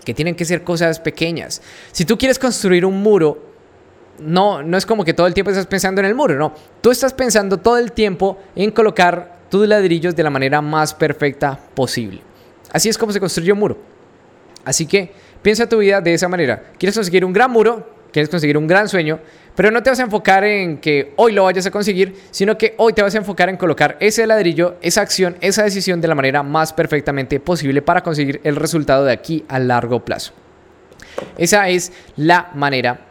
Que 0.05 0.14
tienen 0.14 0.35
que 0.35 0.45
ser 0.45 0.62
cosas 0.62 1.01
pequeñas. 1.01 1.62
Si 1.93 2.05
tú 2.05 2.16
quieres 2.16 2.38
construir 2.38 2.85
un 2.85 3.03
muro, 3.03 3.51
no, 4.19 4.62
no 4.62 4.77
es 4.77 4.85
como 4.85 5.05
que 5.05 5.14
todo 5.14 5.27
el 5.27 5.35
tiempo 5.35 5.51
estás 5.51 5.66
pensando 5.66 6.01
en 6.01 6.07
el 6.07 6.14
muro, 6.14 6.37
no. 6.37 6.55
Tú 6.81 6.90
estás 6.90 7.14
pensando 7.14 7.57
todo 7.57 7.79
el 7.79 7.93
tiempo 7.93 8.38
en 8.55 8.71
colocar 8.71 9.40
tus 9.49 9.66
ladrillos 9.66 10.14
de 10.14 10.23
la 10.23 10.31
manera 10.31 10.61
más 10.61 10.95
perfecta 10.95 11.59
posible. 11.75 12.21
Así 12.73 12.88
es 12.88 12.97
como 12.97 13.12
se 13.12 13.21
construye 13.21 13.53
un 13.53 13.59
muro. 13.59 13.79
Así 14.64 14.87
que 14.87 15.12
piensa 15.43 15.69
tu 15.69 15.79
vida 15.79 16.01
de 16.01 16.14
esa 16.14 16.29
manera. 16.29 16.71
¿Quieres 16.79 16.95
conseguir 16.95 17.25
un 17.25 17.33
gran 17.33 17.51
muro? 17.51 18.01
quieres 18.11 18.29
conseguir 18.29 18.57
un 18.59 18.66
gran 18.66 18.88
sueño, 18.88 19.21
pero 19.61 19.70
no 19.70 19.83
te 19.83 19.90
vas 19.90 20.01
a 20.01 20.05
enfocar 20.05 20.42
en 20.42 20.79
que 20.79 21.12
hoy 21.16 21.33
lo 21.33 21.44
vayas 21.44 21.66
a 21.66 21.70
conseguir, 21.70 22.14
sino 22.31 22.57
que 22.57 22.73
hoy 22.79 22.94
te 22.94 23.03
vas 23.03 23.14
a 23.14 23.18
enfocar 23.18 23.51
en 23.51 23.59
colocar 23.59 23.99
ese 24.01 24.27
ladrillo, 24.27 24.77
esa 24.81 25.03
acción, 25.03 25.37
esa 25.42 25.62
decisión 25.64 26.01
de 26.01 26.09
la 26.09 26.14
manera 26.14 26.42
más 26.42 26.73
perfectamente 26.73 27.40
posible 27.40 27.83
para 27.83 28.03
conseguir 28.03 28.40
el 28.42 28.57
resultado 28.57 29.05
de 29.05 29.12
aquí 29.12 29.44
a 29.49 29.59
largo 29.59 30.03
plazo. 30.03 30.33
Esa 31.37 31.68
es 31.68 31.92
la 32.16 32.51
manera. 32.55 33.09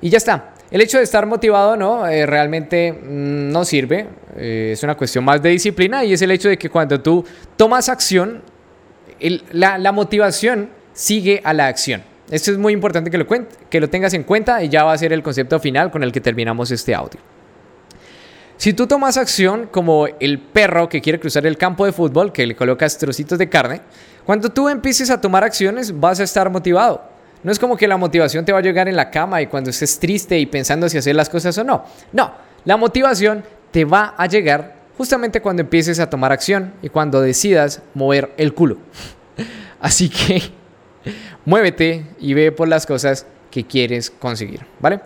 Y 0.00 0.08
ya 0.08 0.16
está. 0.16 0.54
El 0.70 0.80
hecho 0.80 0.96
de 0.96 1.04
estar 1.04 1.26
motivado 1.26 1.76
no 1.76 2.06
eh, 2.06 2.24
realmente 2.24 2.90
mm, 2.90 3.52
no 3.52 3.62
sirve. 3.66 4.06
Eh, 4.38 4.70
es 4.72 4.82
una 4.82 4.94
cuestión 4.94 5.22
más 5.22 5.42
de 5.42 5.50
disciplina 5.50 6.02
y 6.02 6.14
es 6.14 6.22
el 6.22 6.30
hecho 6.30 6.48
de 6.48 6.56
que 6.56 6.70
cuando 6.70 6.98
tú 7.02 7.26
tomas 7.58 7.90
acción, 7.90 8.40
la 9.52 9.92
motivación 9.92 10.70
sigue 10.94 11.42
a 11.44 11.52
la 11.52 11.66
acción. 11.66 12.07
Esto 12.30 12.50
es 12.50 12.58
muy 12.58 12.72
importante 12.72 13.10
que 13.10 13.18
lo, 13.18 13.26
que 13.26 13.80
lo 13.80 13.88
tengas 13.88 14.12
en 14.14 14.24
cuenta 14.24 14.62
y 14.62 14.68
ya 14.68 14.84
va 14.84 14.92
a 14.92 14.98
ser 14.98 15.12
el 15.12 15.22
concepto 15.22 15.58
final 15.60 15.90
con 15.90 16.02
el 16.02 16.12
que 16.12 16.20
terminamos 16.20 16.70
este 16.70 16.94
audio. 16.94 17.20
Si 18.58 18.72
tú 18.72 18.86
tomas 18.86 19.16
acción 19.16 19.68
como 19.70 20.08
el 20.18 20.40
perro 20.40 20.88
que 20.88 21.00
quiere 21.00 21.20
cruzar 21.20 21.46
el 21.46 21.56
campo 21.56 21.86
de 21.86 21.92
fútbol, 21.92 22.32
que 22.32 22.44
le 22.44 22.56
colocas 22.56 22.98
trocitos 22.98 23.38
de 23.38 23.48
carne, 23.48 23.80
cuando 24.26 24.50
tú 24.50 24.68
empieces 24.68 25.10
a 25.10 25.20
tomar 25.20 25.44
acciones 25.44 25.98
vas 25.98 26.18
a 26.20 26.24
estar 26.24 26.50
motivado. 26.50 27.02
No 27.44 27.52
es 27.52 27.58
como 27.58 27.76
que 27.76 27.86
la 27.86 27.96
motivación 27.96 28.44
te 28.44 28.52
va 28.52 28.58
a 28.58 28.62
llegar 28.62 28.88
en 28.88 28.96
la 28.96 29.10
cama 29.10 29.40
y 29.40 29.46
cuando 29.46 29.70
estés 29.70 30.00
triste 30.00 30.38
y 30.38 30.46
pensando 30.46 30.88
si 30.88 30.98
hacer 30.98 31.14
las 31.14 31.30
cosas 31.30 31.56
o 31.56 31.64
no. 31.64 31.84
No, 32.12 32.34
la 32.64 32.76
motivación 32.76 33.44
te 33.70 33.84
va 33.84 34.14
a 34.18 34.26
llegar 34.26 34.74
justamente 34.98 35.40
cuando 35.40 35.62
empieces 35.62 36.00
a 36.00 36.10
tomar 36.10 36.32
acción 36.32 36.74
y 36.82 36.88
cuando 36.88 37.20
decidas 37.20 37.80
mover 37.94 38.32
el 38.36 38.54
culo. 38.54 38.78
Así 39.80 40.08
que 40.08 40.57
muévete 41.44 42.04
y 42.20 42.34
ve 42.34 42.52
por 42.52 42.68
las 42.68 42.86
cosas 42.86 43.26
que 43.50 43.64
quieres 43.64 44.10
conseguir, 44.10 44.64
¿vale? 44.80 45.00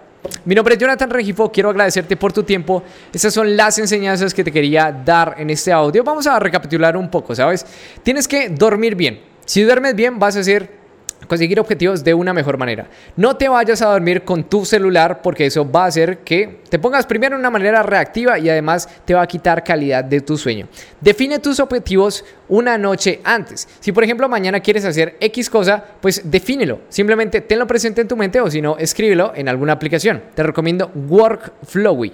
Mi 0.45 0.55
nombre 0.55 0.75
es 0.75 0.81
Jonathan 0.81 1.11
Regifo, 1.11 1.51
quiero 1.51 1.71
agradecerte 1.71 2.17
por 2.17 2.33
tu 2.33 2.45
tiempo. 2.45 2.83
Estas 3.13 3.35
son 3.35 3.57
las 3.57 3.79
enseñanzas 3.79 4.33
que 4.33 4.45
te 4.45 4.53
quería 4.53 4.93
dar 4.93 5.35
en 5.39 5.51
este 5.51 5.73
audio. 5.73 6.05
Vamos 6.05 6.27
a 6.27 6.39
recapitular 6.39 6.97
un 6.97 7.11
poco, 7.11 7.35
¿sabes? 7.35 7.67
Tienes 8.03 8.29
que 8.29 8.49
dormir 8.49 8.95
bien. 8.95 9.21
Si 9.45 9.63
duermes 9.63 9.97
bien, 9.97 10.19
vas 10.19 10.37
a 10.37 10.45
ser 10.45 10.82
conseguir 11.27 11.61
objetivos 11.61 12.03
de 12.05 12.15
una 12.15 12.33
mejor 12.33 12.59
manera. 12.59 12.89
No 13.17 13.37
te 13.37 13.49
vayas 13.49 13.83
a 13.83 13.91
dormir 13.91 14.23
con 14.23 14.45
tu 14.45 14.65
celular 14.65 15.23
porque 15.23 15.47
eso 15.47 15.71
va 15.71 15.85
a 15.85 15.87
hacer 15.87 16.19
que 16.19 16.61
te 16.69 16.79
pongas 16.79 17.07
primero 17.07 17.37
de 17.37 17.41
una 17.41 17.51
manera 17.51 17.83
reactiva 17.83 18.39
y 18.39 18.49
además 18.49 18.89
te 19.05 19.15
va 19.15 19.23
a 19.23 19.27
quitar 19.27 19.65
calidad 19.65 20.05
de 20.05 20.21
tu 20.21 20.37
sueño. 20.37 20.69
Define 21.01 21.39
tus 21.39 21.61
objetivos 21.61 22.25
una 22.49 22.77
noche 22.79 23.21
antes. 23.25 23.69
Si 23.81 23.93
por 23.93 24.05
ejemplo 24.05 24.29
mañana 24.29 24.61
quieres 24.61 24.85
hacer 24.85 25.17
X 25.21 25.49
cosa, 25.49 25.85
pues 26.01 26.23
defínelo. 26.31 26.81
Simplemente 26.89 27.41
tenlo 27.41 27.67
presente 27.67 28.01
en 28.01 28.09
tu 28.09 28.17
mente 28.17 28.41
o 28.41 28.51
si 28.51 28.61
no, 28.61 28.77
escríbelo 28.77 29.33
en 29.35 29.49
alguna 29.49 29.73
aplicación. 29.73 30.23
Te 30.35 30.43
recomiendo 30.43 30.91
Workflowy 31.09 32.13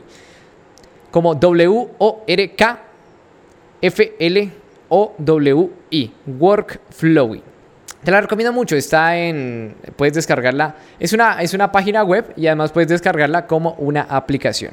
como 1.11 1.35
W-O-R-K 1.35 2.88
F-L-O-W-I. 3.81 4.51
Workflowy. 6.27 7.42
Te 8.05 8.13
la 8.13 8.21
recomiendo 8.21 8.53
mucho, 8.53 8.77
está 8.77 9.17
en, 9.17 9.75
puedes 9.97 10.15
descargarla, 10.15 10.77
es 11.01 11.13
una, 11.13 11.43
es 11.43 11.53
una 11.53 11.73
página 11.73 12.05
web 12.05 12.33
y 12.37 12.47
además 12.47 12.71
puedes 12.71 12.89
descargarla 12.89 13.47
como 13.47 13.73
una 13.73 14.03
aplicación. 14.03 14.73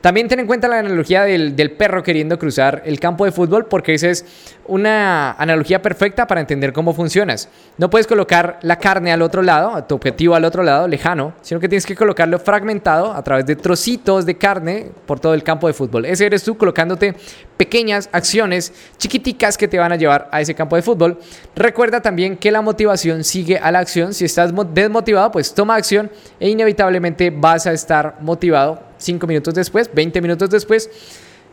También 0.00 0.28
ten 0.28 0.40
en 0.40 0.46
cuenta 0.46 0.68
la 0.68 0.78
analogía 0.78 1.24
del, 1.24 1.56
del, 1.56 1.72
perro 1.72 2.02
queriendo 2.02 2.38
cruzar 2.38 2.82
el 2.84 3.00
campo 3.00 3.24
de 3.24 3.32
fútbol 3.32 3.66
porque 3.66 3.94
esa 3.94 4.08
es 4.08 4.24
una 4.66 5.32
analogía 5.32 5.82
perfecta 5.82 6.26
para 6.26 6.40
entender 6.40 6.72
cómo 6.72 6.94
funcionas. 6.94 7.48
No 7.78 7.90
puedes 7.90 8.06
colocar 8.06 8.58
la 8.62 8.76
carne 8.76 9.12
al 9.12 9.22
otro 9.22 9.42
lado, 9.42 9.82
tu 9.84 9.96
objetivo 9.96 10.34
al 10.34 10.44
otro 10.44 10.62
lado, 10.62 10.86
lejano, 10.86 11.32
sino 11.42 11.58
que 11.58 11.68
tienes 11.68 11.86
que 11.86 11.96
colocarlo 11.96 12.38
fragmentado 12.38 13.12
a 13.12 13.22
través 13.22 13.46
de 13.46 13.56
trocitos 13.56 14.24
de 14.24 14.36
carne 14.36 14.92
por 15.06 15.18
todo 15.18 15.34
el 15.34 15.42
campo 15.42 15.66
de 15.66 15.72
fútbol. 15.72 16.04
Ese 16.04 16.26
eres 16.26 16.44
tú 16.44 16.56
colocándote 16.56 17.14
pequeñas 17.56 18.08
acciones 18.12 18.72
chiquiticas 18.98 19.58
que 19.58 19.66
te 19.66 19.78
van 19.78 19.92
a 19.92 19.96
llevar 19.96 20.28
a 20.30 20.40
ese 20.40 20.54
campo 20.54 20.76
de 20.76 20.82
fútbol. 20.82 21.18
Recuerda 21.56 22.00
también 22.00 22.36
que 22.36 22.52
la 22.52 22.62
motivación 22.62 23.24
sigue 23.24 23.58
a 23.58 23.72
la 23.72 23.80
acción. 23.80 24.14
Si 24.14 24.24
estás 24.24 24.52
desmotivado, 24.72 25.32
pues 25.32 25.52
toma 25.54 25.74
acción 25.74 26.10
e 26.38 26.48
inevitablemente 26.48 27.30
vas 27.30 27.66
a 27.66 27.72
estar 27.72 28.16
motivado 28.20 28.87
5 28.98 29.26
minutos 29.26 29.54
después, 29.54 29.90
20 29.92 30.20
minutos 30.20 30.50
después. 30.50 30.90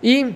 Y 0.01 0.35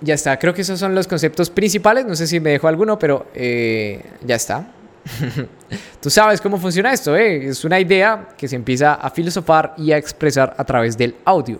ya 0.00 0.14
está, 0.14 0.38
creo 0.38 0.52
que 0.52 0.62
esos 0.62 0.78
son 0.78 0.94
los 0.94 1.06
conceptos 1.06 1.50
principales. 1.50 2.04
No 2.04 2.16
sé 2.16 2.26
si 2.26 2.40
me 2.40 2.50
dejo 2.50 2.68
alguno, 2.68 2.98
pero 2.98 3.26
eh, 3.34 4.02
ya 4.24 4.36
está. 4.36 4.68
Tú 6.00 6.10
sabes 6.10 6.40
cómo 6.40 6.58
funciona 6.58 6.92
esto, 6.92 7.16
¿eh? 7.16 7.46
es 7.46 7.64
una 7.64 7.78
idea 7.78 8.28
que 8.36 8.48
se 8.48 8.56
empieza 8.56 8.94
a 8.94 9.10
filosofar 9.10 9.74
y 9.76 9.92
a 9.92 9.98
expresar 9.98 10.54
a 10.56 10.64
través 10.64 10.96
del 10.96 11.14
audio. 11.24 11.58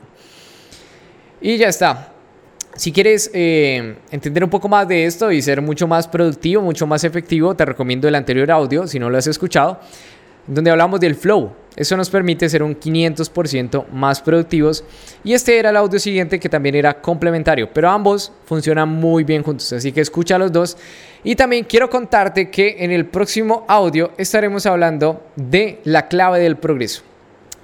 Y 1.41 1.57
ya 1.57 1.69
está. 1.69 2.11
Si 2.77 2.91
quieres 2.91 3.31
eh, 3.33 3.97
entender 4.11 4.43
un 4.43 4.51
poco 4.51 4.69
más 4.69 4.89
de 4.89 5.07
esto 5.07 5.31
y 5.31 5.41
ser 5.41 5.63
mucho 5.63 5.87
más 5.87 6.09
productivo, 6.09 6.61
mucho 6.63 6.87
más 6.87 7.05
efectivo, 7.05 7.55
te 7.55 7.65
recomiendo 7.65 8.09
el 8.09 8.15
anterior 8.15 8.51
audio, 8.51 8.87
si 8.87 8.99
no 8.99 9.11
lo 9.11 9.19
has 9.19 9.29
escuchado, 9.29 9.79
donde 10.47 10.71
hablamos 10.71 11.01
del 11.01 11.15
flow. 11.15 11.53
Eso 11.77 11.97
nos 11.97 12.09
permite 12.09 12.49
ser 12.49 12.63
un 12.63 12.79
500% 12.79 13.89
más 13.89 14.21
productivos. 14.21 14.85
Y 15.25 15.33
este 15.33 15.59
era 15.59 15.71
el 15.71 15.77
audio 15.77 15.99
siguiente 15.99 16.39
que 16.39 16.49
también 16.49 16.77
era 16.77 17.01
complementario, 17.01 17.69
pero 17.73 17.91
ambos 17.91 18.31
funcionan 18.45 18.89
muy 18.89 19.25
bien 19.25 19.43
juntos, 19.43 19.73
así 19.73 19.91
que 19.91 20.01
escucha 20.01 20.39
los 20.39 20.53
dos. 20.53 20.77
Y 21.25 21.35
también 21.35 21.65
quiero 21.65 21.91
contarte 21.91 22.49
que 22.49 22.77
en 22.79 22.93
el 22.93 23.07
próximo 23.07 23.65
audio 23.67 24.13
estaremos 24.17 24.67
hablando 24.67 25.25
de 25.35 25.81
la 25.85 26.07
clave 26.07 26.39
del 26.39 26.57
progreso. 26.57 27.03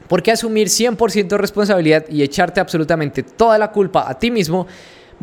Porque 0.08 0.32
asumir 0.32 0.66
100% 0.66 1.36
responsabilidad 1.36 2.04
y 2.08 2.22
echarte 2.22 2.58
absolutamente 2.58 3.22
toda 3.22 3.58
la 3.58 3.70
culpa 3.70 4.10
a 4.10 4.18
ti 4.18 4.32
mismo 4.32 4.66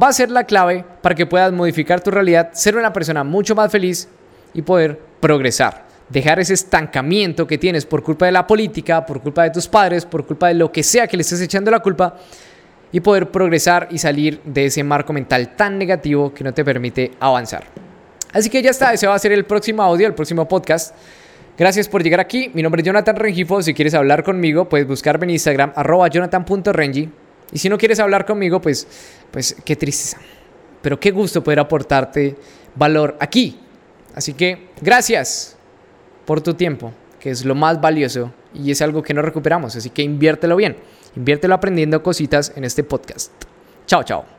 va 0.02 0.08
a 0.08 0.13
ser 0.13 0.32
la 0.32 0.46
clave 0.46 0.86
para 1.02 1.13
que 1.13 1.26
puedas 1.26 1.52
modificar 1.52 2.00
tu 2.00 2.10
realidad, 2.10 2.52
ser 2.54 2.78
una 2.78 2.93
persona 2.93 3.26
mucho 3.26 3.54
más 3.54 3.70
feliz 3.70 4.08
y 4.54 4.62
poder 4.62 4.98
progresar 5.20 5.87
dejar 6.10 6.39
ese 6.39 6.54
estancamiento 6.54 7.46
que 7.46 7.58
tienes 7.58 7.86
por 7.86 8.04
culpa 8.04 8.26
de 8.26 8.32
la 8.32 8.48
política, 8.48 9.06
por 9.06 9.22
culpa 9.22 9.43
de 9.43 9.52
tus 9.52 9.67
padres, 9.67 10.06
por 10.06 10.26
culpa 10.26 10.48
de 10.48 10.54
lo 10.54 10.72
que 10.72 10.84
sea 10.84 11.08
que 11.08 11.17
le 11.17 11.22
estés 11.22 11.41
echando 11.41 11.72
la 11.72 11.80
culpa 11.80 12.17
y 12.91 13.00
poder 13.02 13.30
progresar 13.30 13.88
y 13.91 13.98
salir 13.98 14.41
de 14.46 14.65
ese 14.65 14.84
marco 14.84 15.12
mental 15.12 15.56
tan 15.56 15.78
negativo 15.78 16.34
que 16.34 16.43
no 16.43 16.54
te 16.54 16.63
permite 16.63 17.12
avanzar. 17.20 17.65
Así 18.32 18.50
que 18.50 18.62
ya 18.62 18.72
está, 18.72 18.93
ese 18.93 19.08
va 19.08 19.15
a 19.15 19.20
ser 19.20 19.32
el 19.32 19.46
próximo 19.46 19.82
audio, 19.82 20.08
el 20.08 20.13
próximo 20.13 20.48
podcast. 20.48 20.96
Gracias 21.58 21.89
por 21.89 22.04
llegar 22.04 22.20
aquí. 22.20 22.52
Mi 22.54 22.62
nombre 22.62 22.82
es 22.82 22.86
Jonathan 22.86 23.15
Rengifo. 23.15 23.62
Si 23.62 23.74
quieres 23.74 23.93
hablar 23.93 24.24
conmigo, 24.24 24.70
puedes 24.70 24.88
buscarme 24.88 25.26
en 25.26 25.32
Instagram, 25.32 25.74
arroba 25.76 26.08
jonathan.rengi. 26.08 27.10
Y 27.52 27.58
si 27.58 27.67
no 27.67 27.78
quieres 27.78 28.00
hablar 28.00 28.26
conmigo, 28.26 28.62
pues, 28.62 28.88
pues 29.32 29.56
qué 29.65 29.76
tristeza. 29.76 30.20
Pero 30.82 31.00
qué 31.00 31.12
gusto 31.12 31.43
poder 31.43 31.60
aportarte 31.60 32.36
valor 32.76 33.17
aquí. 33.20 33.60
Así 34.13 34.34
que 34.34 34.67
gracias 34.82 35.57
por 36.28 36.42
tu 36.42 36.54
tiempo, 36.54 36.92
que 37.22 37.32
es 37.32 37.46
lo 37.46 37.56
más 37.56 37.80
valioso 37.80 38.34
y 38.54 38.70
es 38.70 38.82
algo 38.82 39.02
que 39.02 39.13
no 39.13 39.22
recuperamos. 39.22 39.78
Así 39.78 39.90
que 39.90 40.04
inviértelo 40.04 40.58
bien, 40.58 40.76
inviértelo 41.16 41.56
aprendiendo 41.56 42.04
cositas 42.04 42.52
en 42.56 42.66
este 42.66 42.84
podcast. 42.84 43.32
Chao, 43.88 44.04
chao. 44.04 44.37